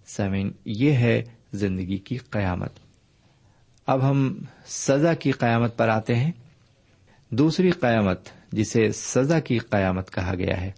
سمین 0.05 0.51
یہ 0.65 0.91
ہے 0.91 1.23
زندگی 1.53 1.97
کی 1.97 2.17
قیامت۔ 2.17 2.73
اب 3.87 4.09
ہم 4.09 4.39
سزا 4.65 5.13
کی 5.13 5.31
قیامت 5.31 5.77
پر 5.77 5.89
آتے 5.89 6.15
ہیں۔ 6.15 6.31
دوسری 7.29 7.71
قیامت 7.71 8.29
جسے 8.51 8.91
سزا 8.91 9.39
کی 9.39 9.57
قیامت 9.57 10.13
کہا 10.13 10.33
گیا 10.35 10.61
ہے۔ 10.61 10.71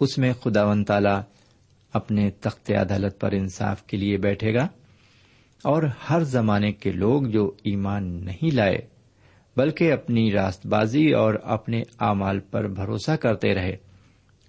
اس 0.00 0.18
میں 0.18 0.32
خدا 0.32 0.64
و 0.64 0.84
تعالی 0.84 1.20
اپنے 1.92 2.30
تخت 2.30 2.70
عدالت 2.70 3.20
پر 3.20 3.32
انصاف 3.32 3.82
کے 3.82 3.96
لیے 3.96 4.16
بیٹھے 4.16 4.54
گا 4.54 4.68
اور 5.64 5.82
ہر 6.10 6.20
زمانے 6.20 6.72
کے 6.72 6.92
لوگ 6.92 7.22
جو 7.22 7.52
ایمان 7.64 8.24
نہیں 8.24 8.54
لائے 8.54 8.78
بلکہ 9.56 9.92
اپنی 9.92 10.32
راست 10.32 10.66
بازی 10.66 11.10
اور 11.10 11.34
اپنے 11.42 11.82
اعمال 12.00 12.40
پر 12.40 12.68
بھروسہ 12.68 13.16
کرتے 13.16 13.54
رہے۔ 13.54 13.76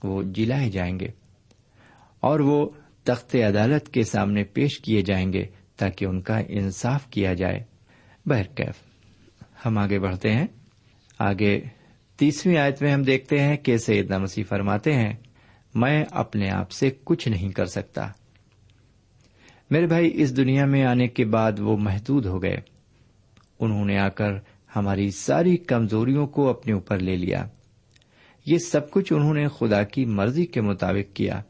وہ 0.04 0.24
جلائے 0.24 0.70
جائیں 0.70 1.00
گے 1.00 1.08
اور 2.20 2.40
وہ 2.40 2.70
تخت 3.04 3.36
عدالت 3.36 3.90
کے 3.90 4.04
سامنے 4.04 4.44
پیش 4.44 4.80
کیے 4.80 5.02
جائیں 5.02 5.34
گے 5.34 5.46
تاکہ 5.78 6.06
ان 6.06 6.22
کا 6.22 6.42
انصاف 6.48 7.08
کیا 7.08 7.34
جائے۔ 7.34 7.64
بہرکیف 8.26 8.74
ہم 9.66 9.78
آگے 9.78 10.00
بڑھتے 10.00 10.32
ہیں۔ 10.32 10.48
آگے 11.20 11.62
تیسویں 12.16 12.58
آیت 12.58 12.82
میں 12.82 12.92
ہم 12.92 13.04
دیکھتے 13.04 13.40
ہیں 13.40 13.58
کہ 13.58 13.78
سیدنا 13.78 14.18
مسیح 14.18 14.44
فرماتے 14.50 14.94
ہیں، 14.94 15.14
میں 15.76 16.06
اپنے 16.12 16.50
آپ 16.50 16.72
سے 16.72 16.90
کچھ 17.04 17.28
نہیں 17.28 17.50
کر 17.50 17.66
سکتا۔ 17.66 18.08
میرے 19.70 19.88
بھائی، 19.88 20.12
اس 20.14 20.38
دنیا 20.38 20.66
میں 20.66 20.86
آنے 20.86 21.08
کے 21.08 21.26
بعد 21.26 21.52
وہ 21.60 21.78
محدود 21.78 22.26
ہو 22.26 22.44
گئے۔ 22.44 22.58
انہوں 23.60 23.86
نے 23.86 23.98
آ 24.00 24.10
کر 24.10 24.32
ہماری 24.76 25.12
ساری 25.12 25.58
کمزوریوں 25.58 26.28
کو 26.28 26.50
اپنے 26.50 26.74
اوپر 26.74 27.00
لے 27.00 27.16
لیا۔ 27.16 27.48
یہ 28.46 28.58
سب 28.58 28.92
کچھ 28.92 29.14
انہوں 29.14 29.34
نے 29.34 29.48
خدا 29.48 29.84
کی 29.84 30.06
مرضی 30.06 30.46
کے 30.46 30.62
مطابق 30.62 31.16
کیا۔ 31.16 31.42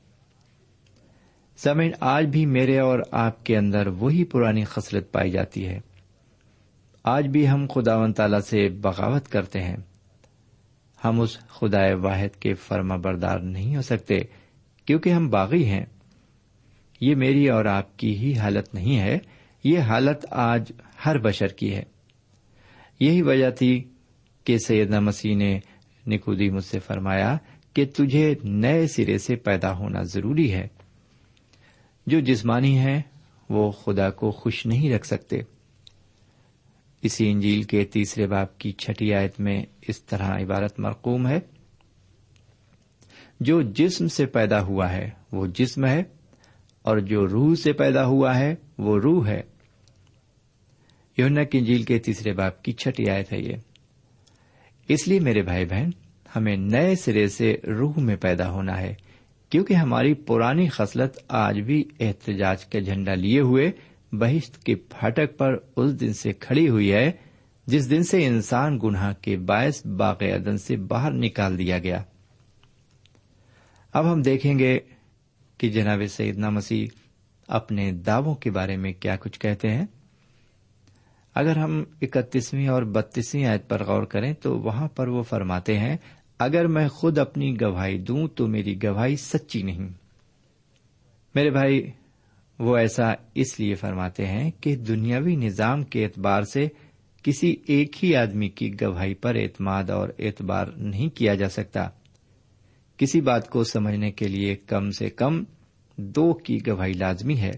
سمین 1.57 1.91
آج 1.99 2.25
بھی 2.25 2.45
میرے 2.45 2.79
اور 2.79 2.99
آپ 3.11 3.45
کے 3.45 3.57
اندر 3.57 3.87
وہی 3.87 4.23
پرانی 4.23 4.63
خصلت 4.63 5.11
پائی 5.11 5.31
جاتی 5.31 5.67
ہے۔ 5.67 5.79
آج 7.03 7.27
بھی 7.27 7.49
ہم 7.49 7.65
خدا 7.73 7.97
و 7.97 8.11
تعالی 8.11 8.41
سے 8.41 8.69
بغاوت 8.69 9.27
کرتے 9.27 9.63
ہیں۔ 9.63 9.77
ہم 11.03 11.21
اس 11.21 11.39
خدا 11.39 11.95
واحد 12.01 12.35
کے 12.35 12.53
فرما 12.53 12.95
بردار 12.95 13.39
نہیں 13.39 13.75
ہو 13.75 13.81
سکتے 13.81 14.19
کیونکہ 14.85 15.09
ہم 15.09 15.29
باغی 15.29 15.65
ہیں۔ 15.65 15.85
یہ 17.01 17.15
میری 17.15 17.49
اور 17.49 17.65
آپ 17.65 17.97
کی 17.97 18.17
ہی 18.17 18.37
حالت 18.37 18.73
نہیں 18.73 18.99
ہے۔ 18.99 19.17
یہ 19.63 19.79
حالت 19.79 20.25
آج 20.29 20.71
ہر 21.05 21.17
بشر 21.17 21.47
کی 21.47 21.75
ہے۔ 21.75 21.83
یہی 23.01 23.21
وجہ 23.21 23.49
تھی 23.49 23.89
کہ 24.43 24.57
سیدنا 24.57 24.99
مسیح 24.99 25.35
نے 25.35 25.59
نکودی 26.07 26.49
مجھ 26.49 26.63
سے 26.63 26.79
فرمایا 26.79 27.37
کہ 27.73 27.85
تجھے 27.85 28.35
نئے 28.43 28.87
سرے 28.87 29.17
سے 29.17 29.35
پیدا 29.35 29.77
ہونا 29.77 30.01
ضروری 30.01 30.53
ہے۔ 30.53 30.67
جو 32.07 32.19
جسمانی 32.19 32.79
ہے 32.79 33.01
وہ 33.49 33.71
خدا 33.71 34.09
کو 34.09 34.31
خوش 34.31 34.65
نہیں 34.65 34.93
رکھ 34.93 35.07
سکتے۔ 35.07 35.41
اسی 37.01 37.31
انجیل 37.31 37.63
کے 37.63 37.85
تیسرے 37.85 38.27
باپ 38.27 38.57
کی 38.57 38.71
چھٹی 38.71 39.13
آیت 39.13 39.39
میں 39.39 39.65
اس 39.87 40.01
طرح 40.01 40.43
عبارت 40.43 40.79
مرقوم 40.79 41.27
ہے۔ 41.27 41.39
جو 43.39 43.61
جسم 43.61 44.07
سے 44.07 44.25
پیدا 44.25 44.61
ہوا 44.61 44.91
ہے، 44.91 45.09
وہ 45.31 45.47
جسم 45.47 45.85
ہے، 45.85 46.03
اور 46.81 46.97
جو 46.97 47.27
روح 47.27 47.55
سے 47.55 47.73
پیدا 47.73 48.05
ہوا 48.05 48.39
ہے، 48.39 48.55
وہ 48.77 48.99
روح 48.99 49.27
ہے۔ 49.27 49.41
یونا 51.21 51.43
کی 51.43 51.57
انجیل 51.57 51.83
کے 51.83 51.99
تیسرے 51.99 52.33
باپ 52.33 52.63
کی 52.63 52.71
چھٹی 52.71 53.09
آیت 53.09 53.33
ہے 53.33 53.39
یہ۔ 53.39 53.55
اس 54.87 55.07
لیے 55.07 55.19
میرے 55.19 55.41
بھائی 55.41 55.65
بہن، 55.65 55.89
ہمیں 56.35 56.55
نئے 56.55 56.95
سرے 56.95 57.27
سے 57.27 57.55
روح 57.67 57.93
میں 57.97 58.15
پیدا 58.15 58.51
ہونا 58.51 58.81
ہے، 58.81 58.93
کیونکہ 59.49 59.73
ہماری 59.73 60.13
پرانی 60.13 60.67
خصلت 60.67 61.19
آج 61.27 61.59
بھی 61.59 61.83
احتجاج 61.99 62.65
کا 62.65 62.79
جھنڈا 62.79 63.13
لیے 63.13 63.39
ہوئے 63.39 63.71
بہشت 64.11 64.63
کے 64.63 64.75
پھاٹک 64.75 65.37
پر 65.37 65.57
اس 65.75 66.01
دن 66.01 66.13
سے 66.13 66.33
کھڑی 66.33 66.69
ہوئی 66.69 66.93
ہے، 66.93 67.11
جس 67.65 67.89
دن 67.89 68.03
سے 68.03 68.25
انسان 68.25 68.79
گناہ 68.83 69.13
کے 69.21 69.37
باعث 69.37 69.85
باغ 69.85 70.23
عدن 70.23 70.57
سے 70.57 70.75
باہر 70.75 71.11
نکال 71.11 71.57
دیا 71.57 71.79
گیا۔ 71.79 72.03
اب 73.93 74.13
ہم 74.13 74.21
دیکھیں 74.21 74.59
گے 74.59 74.79
کہ 75.57 75.69
جناب 75.69 76.01
سیدنا 76.09 76.49
مسیح 76.49 76.87
اپنے 77.47 77.91
دعووں 77.91 78.35
کے 78.35 78.51
بارے 78.51 78.77
میں 78.77 78.93
کیا 78.93 79.15
کچھ 79.15 79.39
کہتے 79.39 79.69
ہیں۔ 79.69 79.85
اگر 81.35 81.57
ہم 81.57 81.83
اکتیسویں 82.01 82.67
اور 82.67 82.83
بتیسویں 82.83 83.45
آیت 83.45 83.69
پر 83.69 83.83
غور 83.83 84.03
کریں 84.03 84.33
تو 84.33 84.59
وہاں 84.59 84.87
پر 84.87 85.07
وہ 85.07 85.23
فرماتے 85.23 85.79
ہیں، 85.79 85.97
اگر 86.39 86.67
میں 86.67 86.87
خود 86.87 87.17
اپنی 87.17 87.61
گواہی 87.61 87.97
دوں 87.97 88.27
تو 88.27 88.47
میری 88.47 88.83
گواہی 88.83 89.15
سچی 89.15 89.61
نہیں۔ 89.61 89.89
میرے 91.35 91.49
بھائی، 91.49 91.91
وہ 92.59 92.77
ایسا 92.77 93.13
اس 93.35 93.59
لیے 93.59 93.75
فرماتے 93.75 94.25
ہیں 94.25 94.51
کہ 94.61 94.75
دنیاوی 94.75 95.35
نظام 95.35 95.83
کے 95.83 96.05
اعتبار 96.05 96.41
سے 96.41 96.67
کسی 97.23 97.55
ایک 97.67 98.05
ہی 98.05 98.15
آدمی 98.15 98.49
کی 98.49 98.73
گواہی 98.81 99.13
پر 99.13 99.35
اعتماد 99.35 99.89
اور 99.89 100.09
اعتبار 100.19 100.67
نہیں 100.77 101.09
کیا 101.09 101.35
جا 101.35 101.49
سکتا۔ 101.49 101.89
کسی 102.97 103.21
بات 103.21 103.49
کو 103.49 103.63
سمجھنے 103.63 104.11
کے 104.11 104.27
لیے 104.27 104.55
کم 104.55 104.89
سے 104.89 105.09
کم 105.09 105.43
دو 105.97 106.33
کی 106.33 106.57
گواہی 106.67 106.93
لازمی 106.93 107.37
ہے۔ 107.37 107.51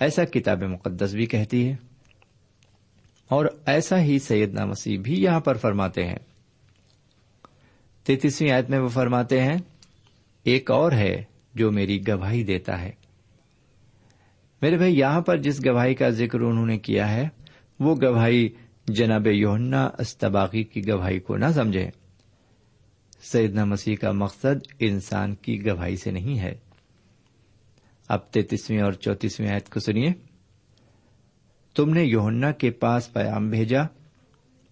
ایسا 0.00 0.24
کتاب 0.24 0.62
مقدس 0.62 1.14
بھی 1.14 1.26
کہتی 1.26 1.68
ہے۔ 1.68 1.85
اور 3.28 3.46
ایسا 3.66 4.00
ہی 4.00 4.18
سیدنا 4.18 4.64
مسیح 4.64 4.98
بھی 4.98 5.22
یہاں 5.22 5.40
پر 5.40 5.56
فرماتے 5.56 6.06
ہیں۔ 6.06 6.18
تینتیسویں 8.04 8.50
آیت 8.50 8.70
میں 8.70 8.78
وہ 8.78 8.88
فرماتے 8.88 9.42
ہیں، 9.42 9.56
ایک 10.44 10.70
اور 10.70 10.92
ہے 10.92 11.24
جو 11.54 11.70
میری 11.70 12.08
گواہی 12.08 12.44
دیتا 12.44 12.80
ہے۔ 12.80 12.90
میرے 14.62 14.76
بھائی، 14.76 14.98
یہاں 14.98 15.20
پر 15.20 15.36
جس 15.36 15.66
گواہی 15.66 15.94
کا 15.94 16.08
ذکر 16.08 16.40
انہوں 16.40 16.66
نے 16.66 16.78
کیا 16.78 17.12
ہے، 17.12 17.28
وہ 17.80 17.96
گواہی 18.02 18.48
جناب 18.86 19.26
یوہنا 19.26 19.90
استباقی 19.98 20.64
کی 20.64 20.88
گواہی 20.88 21.20
کو 21.20 21.36
نہ 21.36 21.46
سمجھے 21.54 21.90
سیدنا 23.22 23.64
مسیح 23.64 23.96
کا 23.96 24.12
مقصد 24.12 24.72
انسان 24.78 25.34
کی 25.34 25.66
گواہی 25.66 25.96
سے 25.96 26.10
نہیں 26.10 26.38
ہے۔ 26.38 26.54
اب 28.08 28.30
تینتیسویں 28.30 28.80
اور 28.80 28.92
چوتیسویں 28.92 29.48
آیت 29.48 29.68
کو 29.68 29.80
سنیے۔ 29.80 30.25
تم 31.76 31.94
نے 31.94 32.04
یوہنا 32.04 32.52
کے 32.52 32.70
پاس 32.70 33.12
پیام 33.12 33.50
بھیجا 33.50 33.80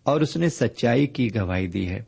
اور 0.03 0.21
اس 0.21 0.37
نے 0.37 0.49
سچائی 0.49 1.07
کی 1.07 1.35
گواہی 1.35 1.67
دی 1.67 1.89
ہے، 1.89 2.03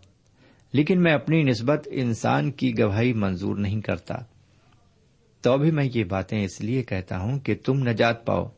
لیکن 0.73 1.03
میں 1.03 1.13
اپنی 1.13 1.43
نسبت 1.43 1.89
انسان 1.91 2.51
کی 2.51 2.79
گواہی 2.79 3.13
منظور 3.13 3.57
نہیں 3.57 3.81
کرتا۔ 3.81 4.15
تو 5.41 5.53
ابھی 5.53 5.71
میں 5.71 5.85
یہ 5.95 6.05
باتیں 6.05 6.45
اس 6.45 6.61
لیے 6.61 6.83
کہتا 6.83 7.19
ہوں 7.19 7.39
کہ 7.39 7.55
تم 7.65 7.89
نجات 7.89 8.27
پاؤ۔ 8.27 8.49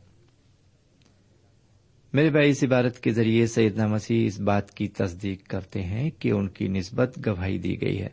میرے 2.13 2.31
بھائی، 2.31 2.51
اس 2.51 2.65
عبارت 2.65 3.01
کے 3.01 3.11
ذریعے 3.11 3.47
سیدنا 3.47 3.87
مسیح 3.87 4.27
اس 4.27 4.41
بات 4.41 4.75
کی 4.75 4.89
تصدیق 4.89 5.47
کرتے 5.47 5.83
ہیں 5.83 6.11
کہ 6.11 6.31
ان 6.31 6.49
کی 6.49 6.69
نسبت 6.69 7.19
گواہی 7.27 7.59
دی 7.59 7.81
گئی 7.81 8.01
ہے۔ 8.01 8.09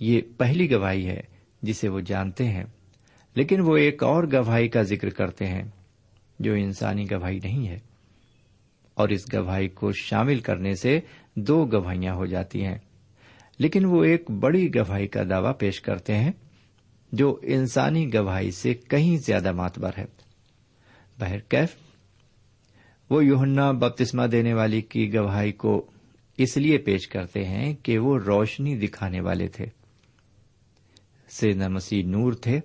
یہ 0.00 0.20
پہلی 0.36 0.70
گواہی 0.70 1.06
ہے 1.06 1.20
جسے 1.62 1.88
وہ 1.88 2.00
جانتے 2.00 2.48
ہیں، 2.48 2.64
لیکن 3.34 3.60
وہ 3.60 3.76
ایک 3.76 4.02
اور 4.02 4.24
گواہی 4.32 4.68
کا 4.68 4.82
ذکر 4.82 5.08
کرتے 5.08 5.46
ہیں۔ 5.46 5.62
جو 6.38 6.52
انسانی 6.52 7.10
گواہی 7.10 7.38
نہیں 7.44 7.68
ہے۔ 7.68 7.78
اور 8.94 9.08
اس 9.08 9.34
گواہی 9.34 9.68
کو 9.68 9.92
شامل 9.92 10.40
کرنے 10.40 10.74
سے 10.74 11.00
دو 11.36 11.64
گواہیاں 11.64 12.14
ہو 12.14 12.26
جاتی 12.26 12.64
ہیں۔ 12.64 12.78
لیکن 13.58 13.84
وہ 13.84 14.04
ایک 14.04 14.30
بڑی 14.30 14.74
گواہی 14.74 15.06
کا 15.06 15.22
دعوی 15.30 15.52
پیش 15.58 15.80
کرتے 15.80 16.14
ہیں، 16.14 16.32
جو 17.12 17.40
انسانی 17.42 18.14
گواہی 18.14 18.50
سے 18.50 18.74
کہیں 18.74 19.16
زیادہ 19.16 19.52
ماتبر 19.52 19.90
ہے۔ 19.98 20.04
بہرکیف 21.20 21.76
وہ 23.10 23.24
یوہنا 23.24 23.70
بپتسما 23.70 24.26
دینے 24.32 24.54
والی 24.54 24.80
کی 24.80 25.14
گواہی 25.14 25.52
کو 25.52 25.90
اس 26.38 26.56
لیے 26.56 26.78
پیش 26.78 27.08
کرتے 27.08 27.44
ہیں 27.44 27.74
کہ 27.82 27.98
وہ 27.98 28.18
روشنی 28.18 28.76
دکھانے 28.76 29.20
والے 29.20 29.48
تھے۔ 29.48 29.66
سیدنا 31.28 31.68
مسیح 31.68 32.04
نور 32.06 32.32
تھے 32.32 32.60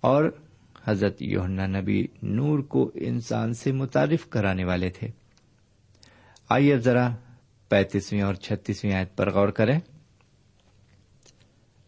اور 0.00 0.43
حضرت 0.86 1.22
یوہنا 1.22 1.66
نبی 1.66 2.06
نور 2.22 2.58
کو 2.58 2.90
انسان 2.94 3.54
سے 3.54 3.72
متعارف 3.72 4.28
کرانے 4.28 4.64
والے 4.64 4.90
تھے۔ 4.90 5.08
آئیے 6.48 6.74
اب 6.74 6.80
ذرا 6.80 7.10
پینتیسویں 7.68 8.22
اور 8.22 8.34
چھتیسویں 8.34 8.94
آیت 8.94 9.16
پر 9.16 9.30
غور 9.30 9.48
کریں۔ 9.48 9.80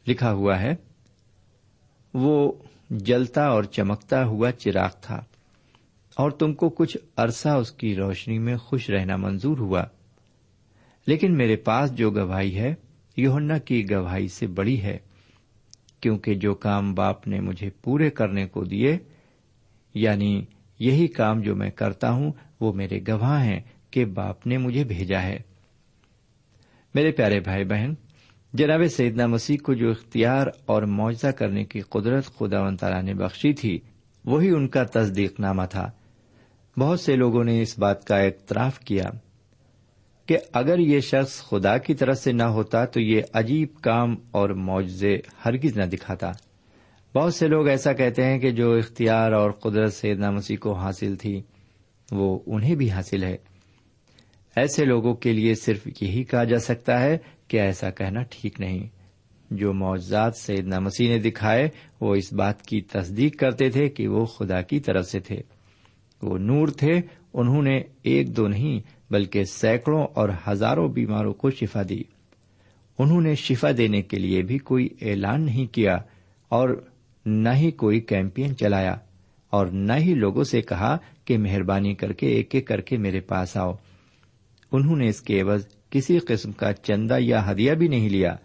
لکھا 0.06 0.32
ہوا 0.32 0.60
ہے، 0.60 0.74
وہ 2.14 2.52
جلتا 2.90 3.46
اور 3.46 3.64
چمکتا 3.64 4.24
ہوا 4.24 4.52
چراغ 4.52 4.90
تھا 5.00 5.24
اور 6.16 6.30
تم 6.30 6.54
کو 6.54 6.68
کچھ 6.68 6.96
عرصہ 7.16 7.48
اس 7.48 7.72
کی 7.72 7.96
روشنی 7.96 8.38
میں 8.38 8.56
خوش 8.56 8.90
رہنا 8.90 9.16
منظور 9.16 9.58
ہوا۔ 9.58 9.84
لیکن 11.06 11.36
میرے 11.36 11.56
پاس 11.56 11.92
جو 11.92 12.10
گواہی 12.10 12.58
ہے 12.58 12.74
یوہنا 13.16 13.58
کی 13.58 13.90
گواہی 13.90 14.28
سے 14.28 14.46
بڑی 14.46 14.82
ہے۔ 14.82 14.98
کیونکہ 16.06 16.34
جو 16.34 16.54
کام 16.54 16.94
باپ 16.94 17.28
نے 17.28 17.40
مجھے 17.40 17.70
پورے 17.70 18.10
کرنے 18.10 18.46
کو 18.46 18.64
دیے 18.64 18.98
یعنی 19.94 20.44
یہی 20.78 21.06
کام 21.06 21.40
جو 21.40 21.56
میں 21.56 21.70
کرتا 21.70 22.10
ہوں، 22.10 22.32
وہ 22.60 22.72
میرے 22.72 23.00
گواہ 23.08 23.44
ہیں 23.44 23.60
کہ 23.90 24.04
باپ 24.04 24.46
نے 24.46 24.58
مجھے 24.58 24.84
بھیجا 24.84 25.22
ہے۔ 25.22 25.38
میرے 26.94 27.12
پیارے 27.12 27.40
بھائی 27.40 27.64
بہن، 27.64 27.94
جناب 28.52 28.80
سیدنا 28.86 29.26
مسیح 29.26 29.56
کو 29.62 29.74
جو 29.74 29.90
اختیار 29.90 30.46
اور 30.66 30.82
معاوضہ 30.82 31.26
کرنے 31.26 31.64
کی 31.64 31.80
قدرت 31.80 32.24
خدا 32.24 32.62
و 32.62 32.76
تعالیٰ 32.76 33.02
نے 33.02 33.14
بخشی 33.14 33.52
تھی، 33.52 33.78
وہی 34.24 34.50
ان 34.50 34.68
کا 34.68 34.84
تصدیق 34.84 35.40
نامہ 35.40 35.62
تھا۔ 35.70 35.90
بہت 36.78 37.00
سے 37.00 37.16
لوگوں 37.16 37.44
نے 37.44 37.62
اس 37.62 37.78
بات 37.78 38.04
کا 38.04 38.16
اعتراف 38.16 38.78
کیا۔ 38.78 39.04
کہ 40.26 40.38
اگر 40.52 40.78
یہ 40.78 41.00
شخص 41.00 41.42
خدا 41.42 41.78
کی 41.78 41.94
طرف 41.94 42.18
سے 42.18 42.32
نہ 42.32 42.42
ہوتا 42.42 42.84
تو 42.84 43.00
یہ 43.00 43.22
عجیب 43.32 43.68
کام 43.80 44.16
اور 44.30 44.50
معجزے 44.50 45.18
ہرگز 45.44 45.78
نہ 45.78 45.84
دکھاتا۔ 45.84 46.32
بہت 47.14 47.34
سے 47.34 47.48
لوگ 47.48 47.68
ایسا 47.68 47.92
کہتے 47.92 48.24
ہیں 48.24 48.38
کہ 48.38 48.50
جو 48.50 48.74
اختیار 48.74 49.32
اور 49.32 49.50
قدرت 49.50 49.92
سیدنا 49.92 50.30
مسیح 50.30 50.56
کو 50.56 50.72
حاصل 50.72 51.16
تھی، 51.16 51.42
وہ 52.12 52.38
انہیں 52.46 52.74
بھی 52.74 52.90
حاصل 52.90 53.22
ہے۔ 53.22 53.36
ایسے 54.56 54.84
لوگوں 54.84 55.14
کے 55.14 55.32
لیے 55.32 55.54
صرف 55.54 55.88
یہی 56.00 56.24
کہا 56.24 56.44
جا 56.44 56.58
سکتا 56.58 57.00
ہے 57.00 57.18
کہ 57.48 57.60
ایسا 57.60 57.90
کہنا 57.90 58.20
ٹھیک 58.30 58.60
نہیں۔ 58.60 58.88
جو 59.50 59.72
معجزات 59.72 60.36
سیدنا 60.36 60.78
مسیح 60.78 61.08
نے 61.08 61.18
دکھائے، 61.18 61.68
وہ 62.00 62.14
اس 62.14 62.32
بات 62.32 62.62
کی 62.62 62.80
تصدیق 62.80 63.38
کرتے 63.38 63.70
تھے 63.70 63.88
کہ 63.88 64.08
وہ 64.08 64.24
خدا 64.24 64.62
کی 64.62 64.80
طرف 64.80 65.06
سے 65.06 65.20
تھے۔ 65.20 65.36
وہ 66.22 66.38
نور 66.38 66.68
تھے 66.68 67.00
انہوں 67.36 67.62
نے 67.62 67.82
ایک 68.02 68.36
دو 68.36 68.48
نہیں 68.48 68.80
بلکہ 69.10 69.44
سینکڑوں 69.44 70.06
اور 70.14 70.28
ہزاروں 70.48 70.88
بیماروں 70.88 71.34
کو 71.34 71.50
شفا 71.50 71.82
دی۔ 71.88 72.02
انہوں 72.98 73.20
نے 73.20 73.34
شفا 73.34 73.68
دینے 73.76 74.02
کے 74.02 74.18
لیے 74.18 74.42
بھی 74.42 74.58
کوئی 74.58 74.88
اعلان 75.00 75.42
نہیں 75.42 75.74
کیا 75.74 75.98
اور 76.48 76.84
نہ 77.26 77.48
ہی 77.56 77.70
کوئی 77.70 78.00
کیمپین 78.00 78.56
چلایا 78.56 78.96
اور 79.50 79.66
نہ 79.66 79.92
ہی 79.92 80.14
لوگوں 80.14 80.44
سے 80.44 80.60
کہا 80.60 80.96
کہ 81.24 81.38
مہربانی 81.38 81.94
کر 81.94 82.12
کے 82.12 82.26
ایک 82.26 82.54
ایک 82.54 82.66
کر 82.66 82.80
کے 82.80 82.96
میرے 82.96 83.20
پاس 83.20 83.56
آؤ۔ 83.56 83.72
انہوں 84.72 84.96
نے 84.96 85.08
اس 85.08 85.20
کے 85.20 85.40
عوض 85.40 85.66
کسی 85.90 86.18
قسم 86.18 86.52
کا 86.52 86.72
چندہ 86.72 87.16
یا 87.18 87.50
ہدیہ 87.50 87.72
بھی 87.72 87.88
نہیں 87.88 88.08
لیا۔ 88.08 88.36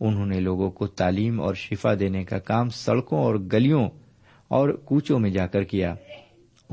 انہوں 0.00 0.26
نے 0.26 0.40
لوگوں 0.40 0.70
کو 0.70 0.86
تعلیم 0.86 1.40
اور 1.40 1.54
شفا 1.54 1.94
دینے 2.00 2.24
کا 2.24 2.38
کام 2.38 2.68
سڑکوں 2.68 3.18
اور 3.18 3.34
گلیوں 3.34 3.88
اور 4.48 4.68
کوچوں 4.68 5.18
میں 5.18 5.30
جا 5.30 5.46
کر 5.46 5.62
کیا۔ 5.62 5.94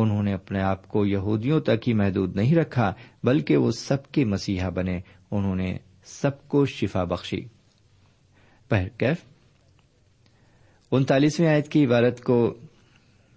انہوں 0.01 0.23
نے 0.23 0.33
اپنے 0.33 0.61
آپ 0.61 0.87
کو 0.87 1.05
یہودیوں 1.05 1.59
تک 1.59 1.87
ہی 1.87 1.93
محدود 1.93 2.35
نہیں 2.35 2.55
رکھا، 2.55 2.93
بلکہ 3.23 3.57
وہ 3.57 3.71
سب 3.71 4.11
کے 4.11 4.25
مسیحا 4.25 4.69
بنے۔ 4.69 4.99
انہوں 5.31 5.55
نے 5.55 5.77
سب 6.03 6.47
کو 6.47 6.65
شفا 6.65 7.03
بخشی۔ 7.03 7.41
انتالیسویں 10.91 11.47
آیت 11.47 11.67
کی 11.67 11.85
عبارت 11.85 12.21
کو 12.21 12.57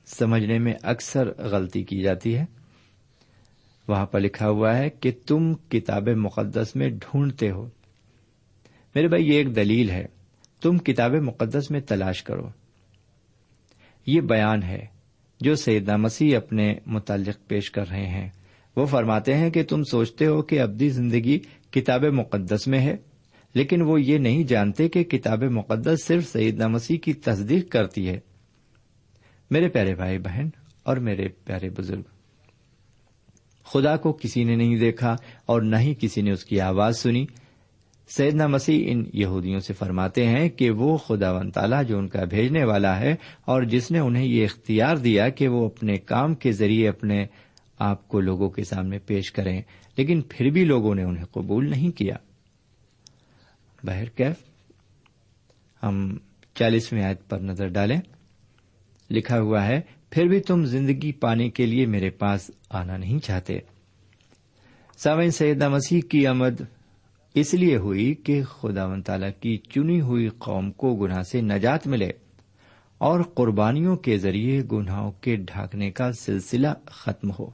سمجھنے 0.07 0.59
میں 0.59 0.75
اکثر 0.83 1.29
غلطی 1.39 1.85
کی 1.85 2.03
جاتی 2.03 2.37
ہے۔ 2.37 2.45
وہاں 3.89 4.07
پر 4.07 4.21
لکھا 4.21 4.49
ہوا 4.49 4.79
ہے 4.79 4.91
کہ 4.91 5.13
تم 5.27 5.55
کتاب 5.55 6.09
مقدس 6.09 6.77
میں 6.77 6.89
ڈھونڈتے 6.89 7.51
ہو۔ 7.51 7.69
میرے 8.95 9.09
بھائی، 9.09 9.29
یہ 9.29 9.33
ایک 9.33 9.57
دلیل 9.57 9.91
ہے۔ 9.91 10.07
تم 10.61 10.79
کتاب 10.79 11.13
مقدس 11.13 11.71
میں 11.71 11.81
تلاش 11.81 12.23
کرو۔ 12.23 12.49
یہ 14.07 14.21
بیان 14.21 14.63
ہے۔ 14.63 14.87
جو 15.43 15.55
سیدنا 15.55 15.97
مسیح 15.97 16.37
اپنے 16.37 16.75
متعلق 16.87 17.49
پیش 17.49 17.71
کر 17.71 17.89
رہے 17.89 18.07
ہیں۔ 18.07 18.29
وہ 18.77 18.87
فرماتے 18.87 19.35
ہیں 19.35 19.51
کہ 19.51 19.63
تم 19.63 19.83
سوچتے 19.83 20.27
ہو 20.27 20.43
کہ 20.43 20.61
ابدی 20.61 20.89
زندگی 20.89 21.39
کتاب 21.71 22.05
مقدس 22.05 22.67
میں 22.67 22.79
ہے، 22.79 22.97
لیکن 23.55 23.83
وہ 23.83 24.01
یہ 24.01 24.19
نہیں 24.19 24.45
جانتے 24.45 24.89
کہ 24.89 25.03
کتاب 25.05 25.43
مقدس 25.43 26.05
صرف 26.05 26.27
سیدنا 26.27 26.67
مسیح 26.67 26.99
کی 26.99 27.13
تصدیق 27.13 27.71
کرتی 27.73 28.09
ہے۔ 28.09 28.21
میرے 29.51 29.69
پیارے 29.69 29.95
بھائی 29.95 30.19
بہن 30.19 30.49
اور 30.83 30.97
میرے 30.97 31.29
پیارے 31.45 31.71
بزرگ، 31.71 32.03
خدا 33.67 33.97
کو 33.97 34.13
کسی 34.13 34.45
نے 34.45 34.57
نہیں 34.57 34.77
دیکھا 34.77 35.17
اور 35.47 35.63
نہ 35.63 35.77
ہی 35.77 35.95
کسی 36.01 36.23
نے 36.23 36.33
اس 36.33 36.45
کی 36.45 36.61
آواز 36.61 36.99
سنی۔ 36.99 37.27
سیدنا 38.17 38.47
مسیح 38.47 38.93
ان 38.93 39.05
یہودیوں 39.13 39.61
سے 39.61 39.73
فرماتے 39.73 40.27
ہیں 40.27 40.49
کہ 40.49 40.71
وہ 40.71 40.97
خدا 40.97 41.33
ون 41.33 41.51
تعالیٰ 41.51 41.85
جو 41.85 41.99
ان 41.99 42.09
کا 42.09 42.25
بھیجنے 42.25 42.65
والا 42.65 43.01
ہے 43.01 43.15
اور 43.45 43.63
جس 43.63 43.91
نے 43.91 43.99
انہیں 43.99 44.25
یہ 44.25 44.45
اختیار 44.45 44.97
دیا 44.97 45.29
کہ 45.29 45.49
وہ 45.49 45.67
اپنے 45.67 45.97
کام 45.97 46.35
کے 46.35 46.53
ذریعے 46.53 46.89
اپنے 46.89 47.27
آپ 47.79 48.09
کو 48.09 48.21
لوگوں 48.21 48.51
کے 48.51 48.65
سامنے 48.65 48.99
پیش 48.99 49.33
کریں، 49.33 49.63
لیکن 49.97 50.21
پھر 50.29 50.51
بھی 50.51 50.65
لوگوں 50.65 50.95
نے 50.95 51.03
انہیں 51.03 51.25
قبول 51.25 51.71
نہیں 51.71 51.91
کیا۔ 51.91 52.17
بہر 53.85 54.09
کیف، 54.09 54.37
ہم 55.83 56.17
چالیسویں 56.55 57.03
آیت 57.03 57.29
پر 57.29 57.39
نظر 57.39 57.69
ڈالیں۔ 57.69 58.01
لکھا 59.11 59.41
ہوا 59.41 59.67
ہے، 59.67 59.81
پھر 60.11 60.27
بھی 60.27 60.41
تم 60.41 60.65
زندگی 60.65 61.13
پانے 61.13 61.51
کے 61.51 61.67
لیے 61.67 61.87
میرے 61.87 62.11
پاس 62.11 62.51
آنا 62.71 62.97
نہیں 62.97 63.19
چاہتے۔ 63.19 63.59
سامعین 64.97 65.31
سیدہ 65.31 65.69
مسیح 65.69 66.01
کی 66.09 66.27
آمد 66.27 66.61
اس 67.35 67.55
لیے 67.55 67.77
ہوئی 67.77 68.15
کہ 68.15 68.45
خدا 68.45 68.87
و 68.87 69.01
تعالی 69.01 69.27
کی 69.41 69.57
چنی 69.57 70.01
ہوئی 70.01 70.29
قوم 70.29 70.71
کو 70.71 70.95
گناہ 70.95 71.23
سے 71.23 71.41
نجات 71.41 71.87
ملے 71.87 72.11
اور 72.99 73.21
قربانیوں 73.23 73.97
کے 73.97 74.19
ذریعے 74.19 74.63
گناہوں 74.73 75.13
کے 75.13 75.37
ڈھانکنے 75.37 75.91
کا 75.91 76.13
سلسلہ 76.13 76.69
ختم 76.87 77.31
ہو۔ 77.31 77.51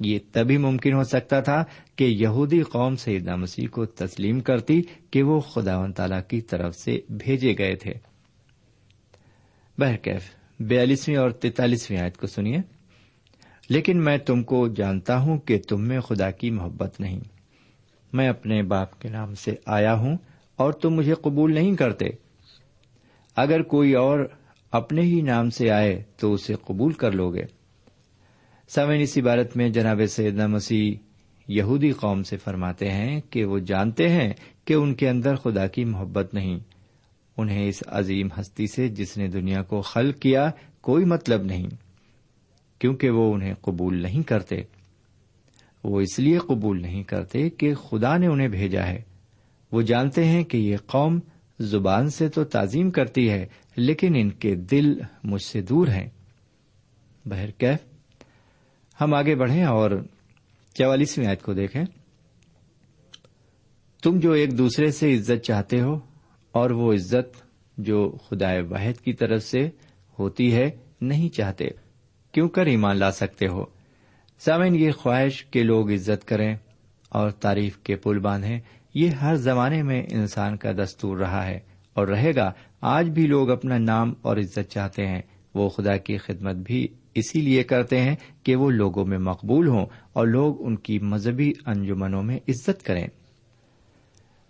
یہ 0.00 0.18
تبھی 0.32 0.56
ممکن 0.56 0.92
ہو 0.92 1.02
سکتا 1.02 1.40
تھا 1.40 1.64
کہ 1.96 2.04
یہودی 2.04 2.62
قوم 2.62 2.96
سیدہ 2.96 3.36
مسیح 3.36 3.68
کو 3.68 3.86
تسلیم 3.86 4.40
کرتی 4.40 4.82
کہ 5.10 5.22
وہ 5.22 5.40
خدا 5.40 5.78
و 5.78 5.92
تعالی 5.92 6.16
کی 6.28 6.40
طرف 6.40 6.76
سے 6.76 7.00
بھیجے 7.10 7.54
گئے 7.58 7.74
تھے۔ 7.74 7.94
بہرکیف، 9.78 10.22
بیالیسویں 10.60 11.16
اور 11.16 11.30
تینتالیسویں 11.30 11.98
آیت 11.98 12.16
کو 12.16 12.26
سنیے۔ 12.26 12.58
لیکن 13.68 14.04
میں 14.04 14.18
تم 14.18 14.42
کو 14.42 14.68
جانتا 14.68 15.18
ہوں 15.18 15.38
کہ 15.38 15.58
تم 15.68 15.88
میں 15.88 16.00
خدا 16.00 16.30
کی 16.30 16.50
محبت 16.50 17.00
نہیں۔ 17.00 17.20
میں 18.16 18.28
اپنے 18.28 18.62
باپ 18.62 19.00
کے 19.00 19.08
نام 19.08 19.34
سے 19.34 19.54
آیا 19.66 19.94
ہوں 19.94 20.16
اور 20.56 20.72
تم 20.72 20.90
مجھے 20.90 21.14
قبول 21.14 21.54
نہیں 21.54 21.74
کرتے۔ 21.74 22.06
اگر 23.36 23.62
کوئی 23.62 23.94
اور 23.94 24.20
اپنے 24.72 25.02
ہی 25.02 25.20
نام 25.20 25.50
سے 25.50 25.70
آئے 25.70 26.02
تو 26.16 26.32
اسے 26.32 26.54
قبول 26.54 26.92
کر 26.92 27.12
لو 27.12 27.30
گے 27.30 27.44
سمین 28.68 29.00
اس 29.00 29.18
عبارت 29.18 29.56
میں 29.56 29.68
جناب 29.68 30.00
سیدنا 30.08 30.46
مسیح 30.46 30.94
یہودی 31.48 31.92
قوم 31.92 32.22
سے 32.22 32.36
فرماتے 32.36 32.90
ہیں 32.90 33.20
کہ 33.30 33.44
وہ 33.44 33.58
جانتے 33.58 34.08
ہیں 34.08 34.32
کہ 34.64 34.74
ان 34.74 34.94
کے 34.94 35.08
اندر 35.08 35.34
خدا 35.34 35.66
کی 35.66 35.84
محبت 35.84 36.34
نہیں۔ 36.34 36.58
انہیں 37.36 37.68
اس 37.68 37.82
عظیم 37.86 38.28
ہستی 38.40 38.66
سے 38.66 38.88
جس 38.88 39.16
نے 39.16 39.28
دنیا 39.28 39.62
کو 39.62 39.80
خل 39.80 40.12
کیا 40.12 40.50
کوئی 40.80 41.04
مطلب 41.04 41.42
نہیں، 41.42 41.66
کیونکہ 42.78 43.10
وہ 43.10 43.34
انہیں 43.34 43.54
قبول 43.60 44.02
نہیں 44.02 44.22
کرتے۔ 44.22 44.56
وہ 45.88 46.00
اس 46.00 46.18
لیے 46.18 46.38
قبول 46.38 46.82
نہیں 46.82 47.02
کرتے 47.02 47.50
کہ 47.50 47.74
خدا 47.74 48.16
نے 48.16 48.26
انہیں 48.26 48.48
بھیجا 48.48 48.86
ہے۔ 48.86 49.02
وہ 49.72 49.82
جانتے 49.82 50.24
ہیں 50.24 50.44
کہ 50.44 50.56
یہ 50.56 50.76
قوم 50.86 51.20
زبان 51.58 52.10
سے 52.10 52.28
تو 52.28 52.44
تعظیم 52.44 52.90
کرتی 52.90 53.30
ہے، 53.30 53.46
لیکن 53.76 54.12
ان 54.16 54.30
کے 54.30 54.54
دل 54.54 55.00
مجھ 55.24 55.42
سے 55.42 55.60
دور 55.60 55.88
ہیں۔ 55.88 56.08
بہرکیف 57.24 57.78
ہم 59.00 59.14
آگے 59.14 59.34
بڑھیں 59.34 59.64
اور 59.64 59.90
چوالیسویں 60.74 61.26
آیت 61.26 61.42
کو 61.42 61.52
دیکھیں۔ 61.52 61.84
تم 64.02 64.18
جو 64.18 64.32
ایک 64.32 64.58
دوسرے 64.58 64.90
سے 64.90 65.16
عزت 65.16 65.44
چاہتے 65.44 65.80
ہو 65.80 65.94
اور 66.52 66.70
وہ 66.70 66.92
عزت 66.92 67.42
جو 67.78 68.16
خدا 68.28 68.48
واحد 68.68 69.00
کی 69.00 69.12
طرف 69.12 69.42
سے 69.42 69.70
ہوتی 70.18 70.54
ہے، 70.54 70.70
نہیں 71.00 71.28
چاہتے۔ 71.28 71.64
کیوں 72.32 72.48
کر 72.48 72.66
ایمان 72.66 72.96
لا 72.96 73.10
سکتے 73.10 73.46
ہو؟ 73.48 73.75
سامن 74.38 74.76
یہ 74.76 74.90
خواہش 74.90 75.46
کہ 75.50 75.62
لوگ 75.62 75.90
عزت 75.90 76.28
کریں 76.28 76.56
اور 77.08 77.30
تعریف 77.30 77.78
کے 77.78 77.96
پل 77.96 78.18
باندھیں۔ 78.18 78.60
یہ 78.94 79.08
ہر 79.08 79.36
زمانے 79.36 79.82
میں 79.82 80.02
انسان 80.10 80.56
کا 80.56 80.72
دستور 80.72 81.16
رہا 81.16 81.46
ہے 81.46 81.58
اور 81.94 82.08
رہے 82.08 82.34
گا۔ 82.36 82.52
آج 82.80 83.08
بھی 83.08 83.26
لوگ 83.26 83.50
اپنا 83.50 83.78
نام 83.78 84.14
اور 84.22 84.36
عزت 84.36 84.70
چاہتے 84.70 85.06
ہیں۔ 85.06 85.22
وہ 85.54 85.68
خدا 85.68 85.96
کی 85.96 86.16
خدمت 86.16 86.56
بھی 86.56 86.88
اسی 87.14 87.40
لیے 87.40 87.62
کرتے 87.62 88.00
ہیں 88.00 88.16
کہ 88.42 88.56
وہ 88.56 88.70
لوگوں 88.70 89.04
میں 89.04 89.18
مقبول 89.18 89.68
ہوں 89.68 89.86
اور 90.12 90.26
لوگ 90.26 90.66
ان 90.66 90.76
کی 90.76 90.98
مذہبی 90.98 91.52
انجمنوں 91.66 92.22
میں 92.22 92.36
عزت 92.48 92.82
کریں۔ 92.82 93.06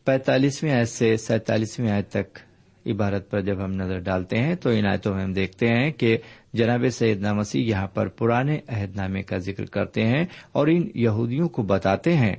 پینتالیسویں 0.05 0.73
آیت 0.73 0.89
سے 0.89 1.17
سینتالیسویں 1.17 1.91
آیت 1.91 2.11
تک 2.11 2.39
عبارت 2.87 3.31
پر 3.31 3.41
جب 3.41 3.65
ہم 3.65 3.73
نظر 3.73 3.99
ڈالتے 3.99 4.39
ہیں 4.39 4.55
تو 4.55 4.71
ان 4.71 4.87
آیتوں 4.87 5.15
میں 5.15 5.25
ہم 5.25 5.33
دیکھتے 5.33 5.67
ہیں 5.69 5.91
کہ 5.91 6.19
جناب 6.53 6.85
سیدنا 6.93 7.33
مسیح 7.33 7.65
یہاں 7.65 7.87
پر 7.87 8.09
پرانے 8.09 8.59
عہد 8.69 8.97
نامے 8.97 9.23
کا 9.23 9.37
ذکر 9.37 9.65
کرتے 9.65 10.05
ہیں 10.05 10.25
اور 10.53 10.67
ان 10.67 10.89
یہودیوں 10.95 11.49
کو 11.49 11.63
بتاتے 11.63 12.17
ہیں 12.17 12.37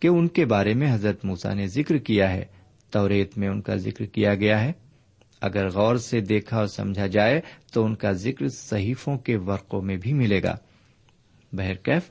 کہ 0.00 0.08
ان 0.08 0.28
کے 0.28 0.44
بارے 0.44 0.74
میں 0.74 0.94
حضرت 0.94 1.24
موسا 1.24 1.54
نے 1.54 1.66
ذکر 1.66 1.98
کیا 1.98 2.32
ہے 2.32 2.44
توریت 2.90 3.38
میں 3.38 3.48
ان 3.48 3.60
کا 3.60 3.76
ذکر 3.76 4.04
کیا 4.04 4.34
گیا 4.34 4.64
ہے۔ 4.64 4.72
اگر 5.40 5.68
غور 5.68 5.96
سے 5.96 6.20
دیکھا 6.20 6.56
اور 6.56 6.66
سمجھا 6.66 7.06
جائے 7.06 7.40
تو 7.72 7.84
ان 7.84 7.94
کا 7.94 8.12
ذکر 8.12 8.48
صحیفوں 8.48 9.18
کے 9.18 9.36
ورقوں 9.36 9.82
میں 9.82 9.96
بھی 9.96 10.12
ملے 10.12 10.42
گا۔ 10.42 10.56
بہرکیف 11.52 12.10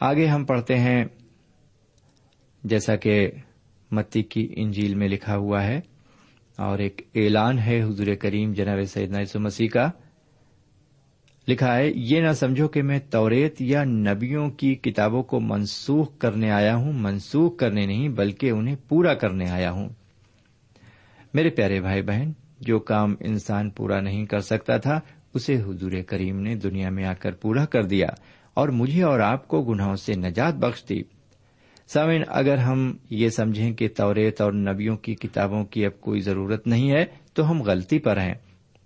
آگے 0.00 0.26
ہم 0.26 0.44
پڑھتے 0.44 0.78
ہیں، 0.78 1.04
جیسا 2.64 2.96
کہ 2.96 3.30
متی 3.90 4.22
کی 4.22 4.54
انجیل 4.56 4.94
میں 4.94 5.08
لکھا 5.08 5.36
ہوا 5.36 5.64
ہے 5.64 5.80
اور 6.58 6.78
ایک 6.78 7.02
اعلان 7.14 7.58
ہے 7.58 7.82
حضور 7.82 8.06
کریم 8.20 8.52
جناب 8.52 8.78
سیدنا 8.84 9.20
یسوع 9.20 9.40
مسیح 9.40 9.68
کا۔ 9.68 9.90
لکھا 11.48 11.76
ہے، 11.76 11.90
یہ 11.94 12.20
نہ 12.20 12.32
سمجھو 12.32 12.68
کہ 12.68 12.82
میں 12.82 12.98
توریت 13.10 13.62
یا 13.62 13.84
نبیوں 13.84 14.50
کی 14.50 14.74
کتابوں 14.74 15.22
کو 15.22 15.40
منسوخ 15.40 16.18
کرنے 16.18 16.50
آیا 16.50 16.76
ہوں، 16.76 16.92
منسوخ 16.92 17.56
کرنے 17.56 17.86
نہیں، 17.86 18.08
بلکہ 18.08 18.50
انہیں 18.50 18.76
پورا 18.88 19.14
کرنے 19.14 19.50
آیا 19.50 19.70
ہوں۔ 19.70 19.88
میرے 21.34 21.50
پیارے 21.50 21.80
بھائی 21.80 22.02
بہن، 22.02 22.32
جو 22.60 22.78
کام 22.78 23.14
انسان 23.20 23.70
پورا 23.70 24.00
نہیں 24.00 24.26
کر 24.26 24.40
سکتا 24.40 24.76
تھا، 24.76 25.00
اسے 25.34 25.56
حضور 25.56 25.92
کریم 26.06 26.40
نے 26.40 26.54
دنیا 26.54 26.90
میں 26.90 27.04
آ 27.04 27.12
کر 27.12 27.32
پورا 27.32 27.64
کر 27.64 27.82
دیا 27.82 28.06
اور 28.54 28.68
مجھے 28.68 29.02
اور 29.02 29.20
آپ 29.20 29.48
کو 29.48 29.62
گناہوں 29.62 29.96
سے 29.96 30.12
نجات 30.14 30.54
بخش 30.54 30.88
دی۔ 30.88 31.02
سامن 31.88 32.22
اگر 32.28 32.56
ہم 32.56 32.96
یہ 33.10 33.28
سمجھیں 33.28 33.72
کہ 33.72 33.88
توریت 33.96 34.40
اور 34.40 34.52
نبیوں 34.52 34.96
کی 34.96 35.14
کتابوں 35.14 35.64
کی 35.64 35.86
اب 35.86 36.00
کوئی 36.00 36.20
ضرورت 36.20 36.66
نہیں 36.66 36.90
ہے، 36.90 37.04
تو 37.34 37.50
ہم 37.50 37.62
غلطی 37.62 37.98
پر 37.98 38.16
ہیں۔ 38.16 38.34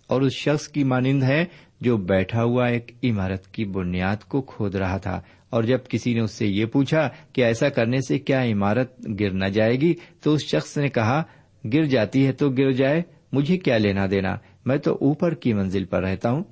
اور 0.06 0.22
اس 0.22 0.32
شخص 0.32 0.68
کی 0.68 0.84
مانند 0.84 1.22
ہے 1.22 1.44
جو 1.80 1.96
بیٹھا 1.96 2.42
ہوا 2.42 2.66
ایک 2.66 2.92
عمارت 3.04 3.46
کی 3.46 3.64
بنیاد 3.64 4.16
کو 4.28 4.42
کھود 4.42 4.74
رہا 4.74 4.96
تھا۔ 4.96 5.20
اور 5.50 5.62
جب 5.62 5.78
کسی 5.88 6.14
نے 6.14 6.20
اس 6.20 6.30
سے 6.30 6.46
یہ 6.46 6.64
پوچھا 6.64 7.08
کہ 7.32 7.44
ایسا 7.44 7.68
کرنے 7.68 8.00
سے 8.00 8.18
کیا 8.18 8.42
عمارت 8.42 9.06
گر 9.20 9.30
نہ 9.30 9.44
جائے 9.44 9.80
گی، 9.80 9.94
تو 10.22 10.34
اس 10.34 10.44
شخص 10.44 10.78
نے 10.78 10.88
کہا، 10.88 11.22
گر 11.72 11.84
جاتی 11.84 12.26
ہے 12.26 12.32
تو 12.32 12.50
گر 12.50 12.72
جائے، 12.72 13.02
مجھے 13.32 13.56
کیا 13.56 13.78
لینا 13.78 14.06
دینا؟ 14.10 14.36
میں 14.66 14.76
تو 14.76 14.94
اوپر 14.94 15.34
کی 15.34 15.52
منزل 15.52 15.84
پر 15.84 16.02
رہتا 16.02 16.30
ہوں۔ 16.30 16.44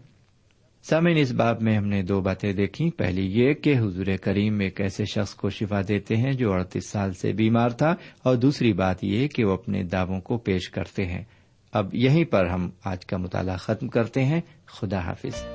سامعین، 0.89 1.19
اس 1.19 1.33
باب 1.33 1.63
میں 1.63 1.77
ہم 1.77 1.87
نے 1.87 2.03
دو 2.03 2.21
باتیں 2.21 2.53
دیکھی 2.53 2.91
پہلی 2.91 3.41
یہ 3.41 3.53
کہ 3.53 3.79
حضور 3.79 4.07
کریم 4.23 4.61
ایک 4.61 4.81
ایسے 4.81 5.05
شخص 5.05 5.35
کو 5.35 5.51
شفا 5.51 5.81
دیتے 5.89 6.17
ہیں 6.17 6.33
جو 6.33 6.53
اڑتیس 6.53 6.89
سال 6.89 7.13
سے 7.13 7.33
بیمار 7.33 7.69
تھا، 7.69 7.95
اور 8.23 8.37
دوسری 8.37 8.73
بات 8.73 9.05
یہ 9.05 9.29
کہ 9.29 9.45
وہ 9.45 9.53
اپنے 9.53 9.83
دعووں 9.83 10.21
کو 10.21 10.39
پیش 10.39 10.71
کرتے 10.71 11.07
ہیں۔ 11.07 11.25
اب 11.73 11.95
یہیں 11.95 12.25
پر 12.25 12.47
ہم 12.47 12.71
آج 12.85 13.07
کا 13.07 13.17
مطالعہ 13.17 13.57
ختم 13.57 13.89
کرتے 13.89 14.25
ہیں۔ 14.25 14.41
خدا 14.67 14.99
حافظ۔ 14.99 15.47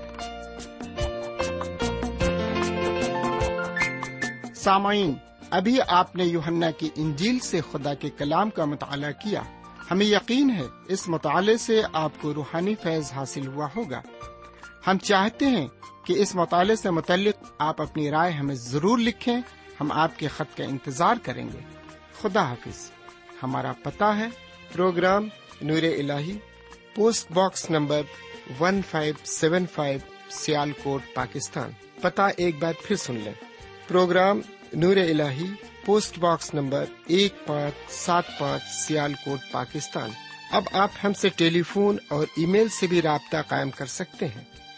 سامعین، 4.56 5.14
ابھی 5.52 5.78
آپ 5.88 6.16
نے 6.16 6.26
یوہنا 6.26 6.72
کی 6.72 6.90
انجیل 6.96 7.40
سے 7.40 7.60
خدا 7.72 7.94
کے 7.94 8.10
کلام 8.18 8.50
کا 8.50 8.66
مطالعہ 8.66 9.12
کیا۔ 9.12 9.42
ہمیں 9.92 10.06
یقین 10.06 10.50
ہے 10.50 10.66
اس 10.88 11.10
مطالعے 11.10 11.58
سے 11.58 11.82
آپ 11.94 12.12
کو 12.22 12.34
روحانی 12.34 12.76
فیض 12.84 13.14
حاصل 13.14 13.48
ہوا 13.48 13.68
ہوگا۔ 13.76 14.02
ہم 14.88 14.98
چاہتے 14.98 15.46
ہیں 15.46 15.68
کہ 16.06 16.14
اس 16.14 16.36
مطالعے 16.36 16.76
سے 16.76 16.90
متعلق 16.90 17.52
آپ 17.60 17.82
اپنی 17.82 18.12
رائے 18.12 18.32
ہمیں 18.32 18.56
ضرور 18.56 18.98
لکھیں، 18.98 19.38
ہم 19.82 19.92
آپ 19.92 20.20
کے 20.20 20.28
خط 20.28 20.58
کا 20.58 20.64
انتظار 20.64 21.16
کریں 21.24 21.50
گے۔ 21.54 21.60
خدا 22.22 22.50
حافظ۔ 22.50 22.92
ہمارا 23.44 23.72
پتہ 23.84 24.04
ہے، 24.04 24.28
پروگرام 24.74 25.28
نور 25.62 25.84
ال 25.84 26.12
post 26.96 27.32
box 27.32 27.70
number 27.70 28.02
one 28.60 28.82
five 28.90 29.14
seven 29.24 29.66
five 29.74 30.00
Sialkot 30.84 31.02
Pakistan. 31.14 31.72
پتہ 32.02 32.22
ایک 32.38 32.56
بار 32.60 32.74
پھر 32.84 32.96
سن 32.96 33.16
لیں۔ 33.16 33.34
پروگرام 33.88 34.42
نور 34.74 34.96
ال 34.98 35.22
پوسٹ 35.86 36.20
باکس 36.20 36.54
نمبر 36.54 36.86
ایک 37.08 37.48
پانچ 37.48 37.92
سات 37.92 38.24
پانچ 38.40 38.64
سیال 38.64 39.14
کوٹ 39.26 39.40
پاکستان۔ 39.52 40.10
اب 40.52 40.64
آپ 40.72 40.90
ہم 41.04 41.14
سے 41.14 41.30
ٹیلی 41.30 41.62
فون 41.62 41.98
اور 42.10 42.28
ای 42.38 42.46
میل 42.46 42.70
سے 42.70 42.88
بھی 42.88 43.02
رابطہ 43.02 43.38
قائم 43.48 43.70
کر 43.72 43.86
سکتے 43.86 44.28
ہیں۔ 44.28 44.61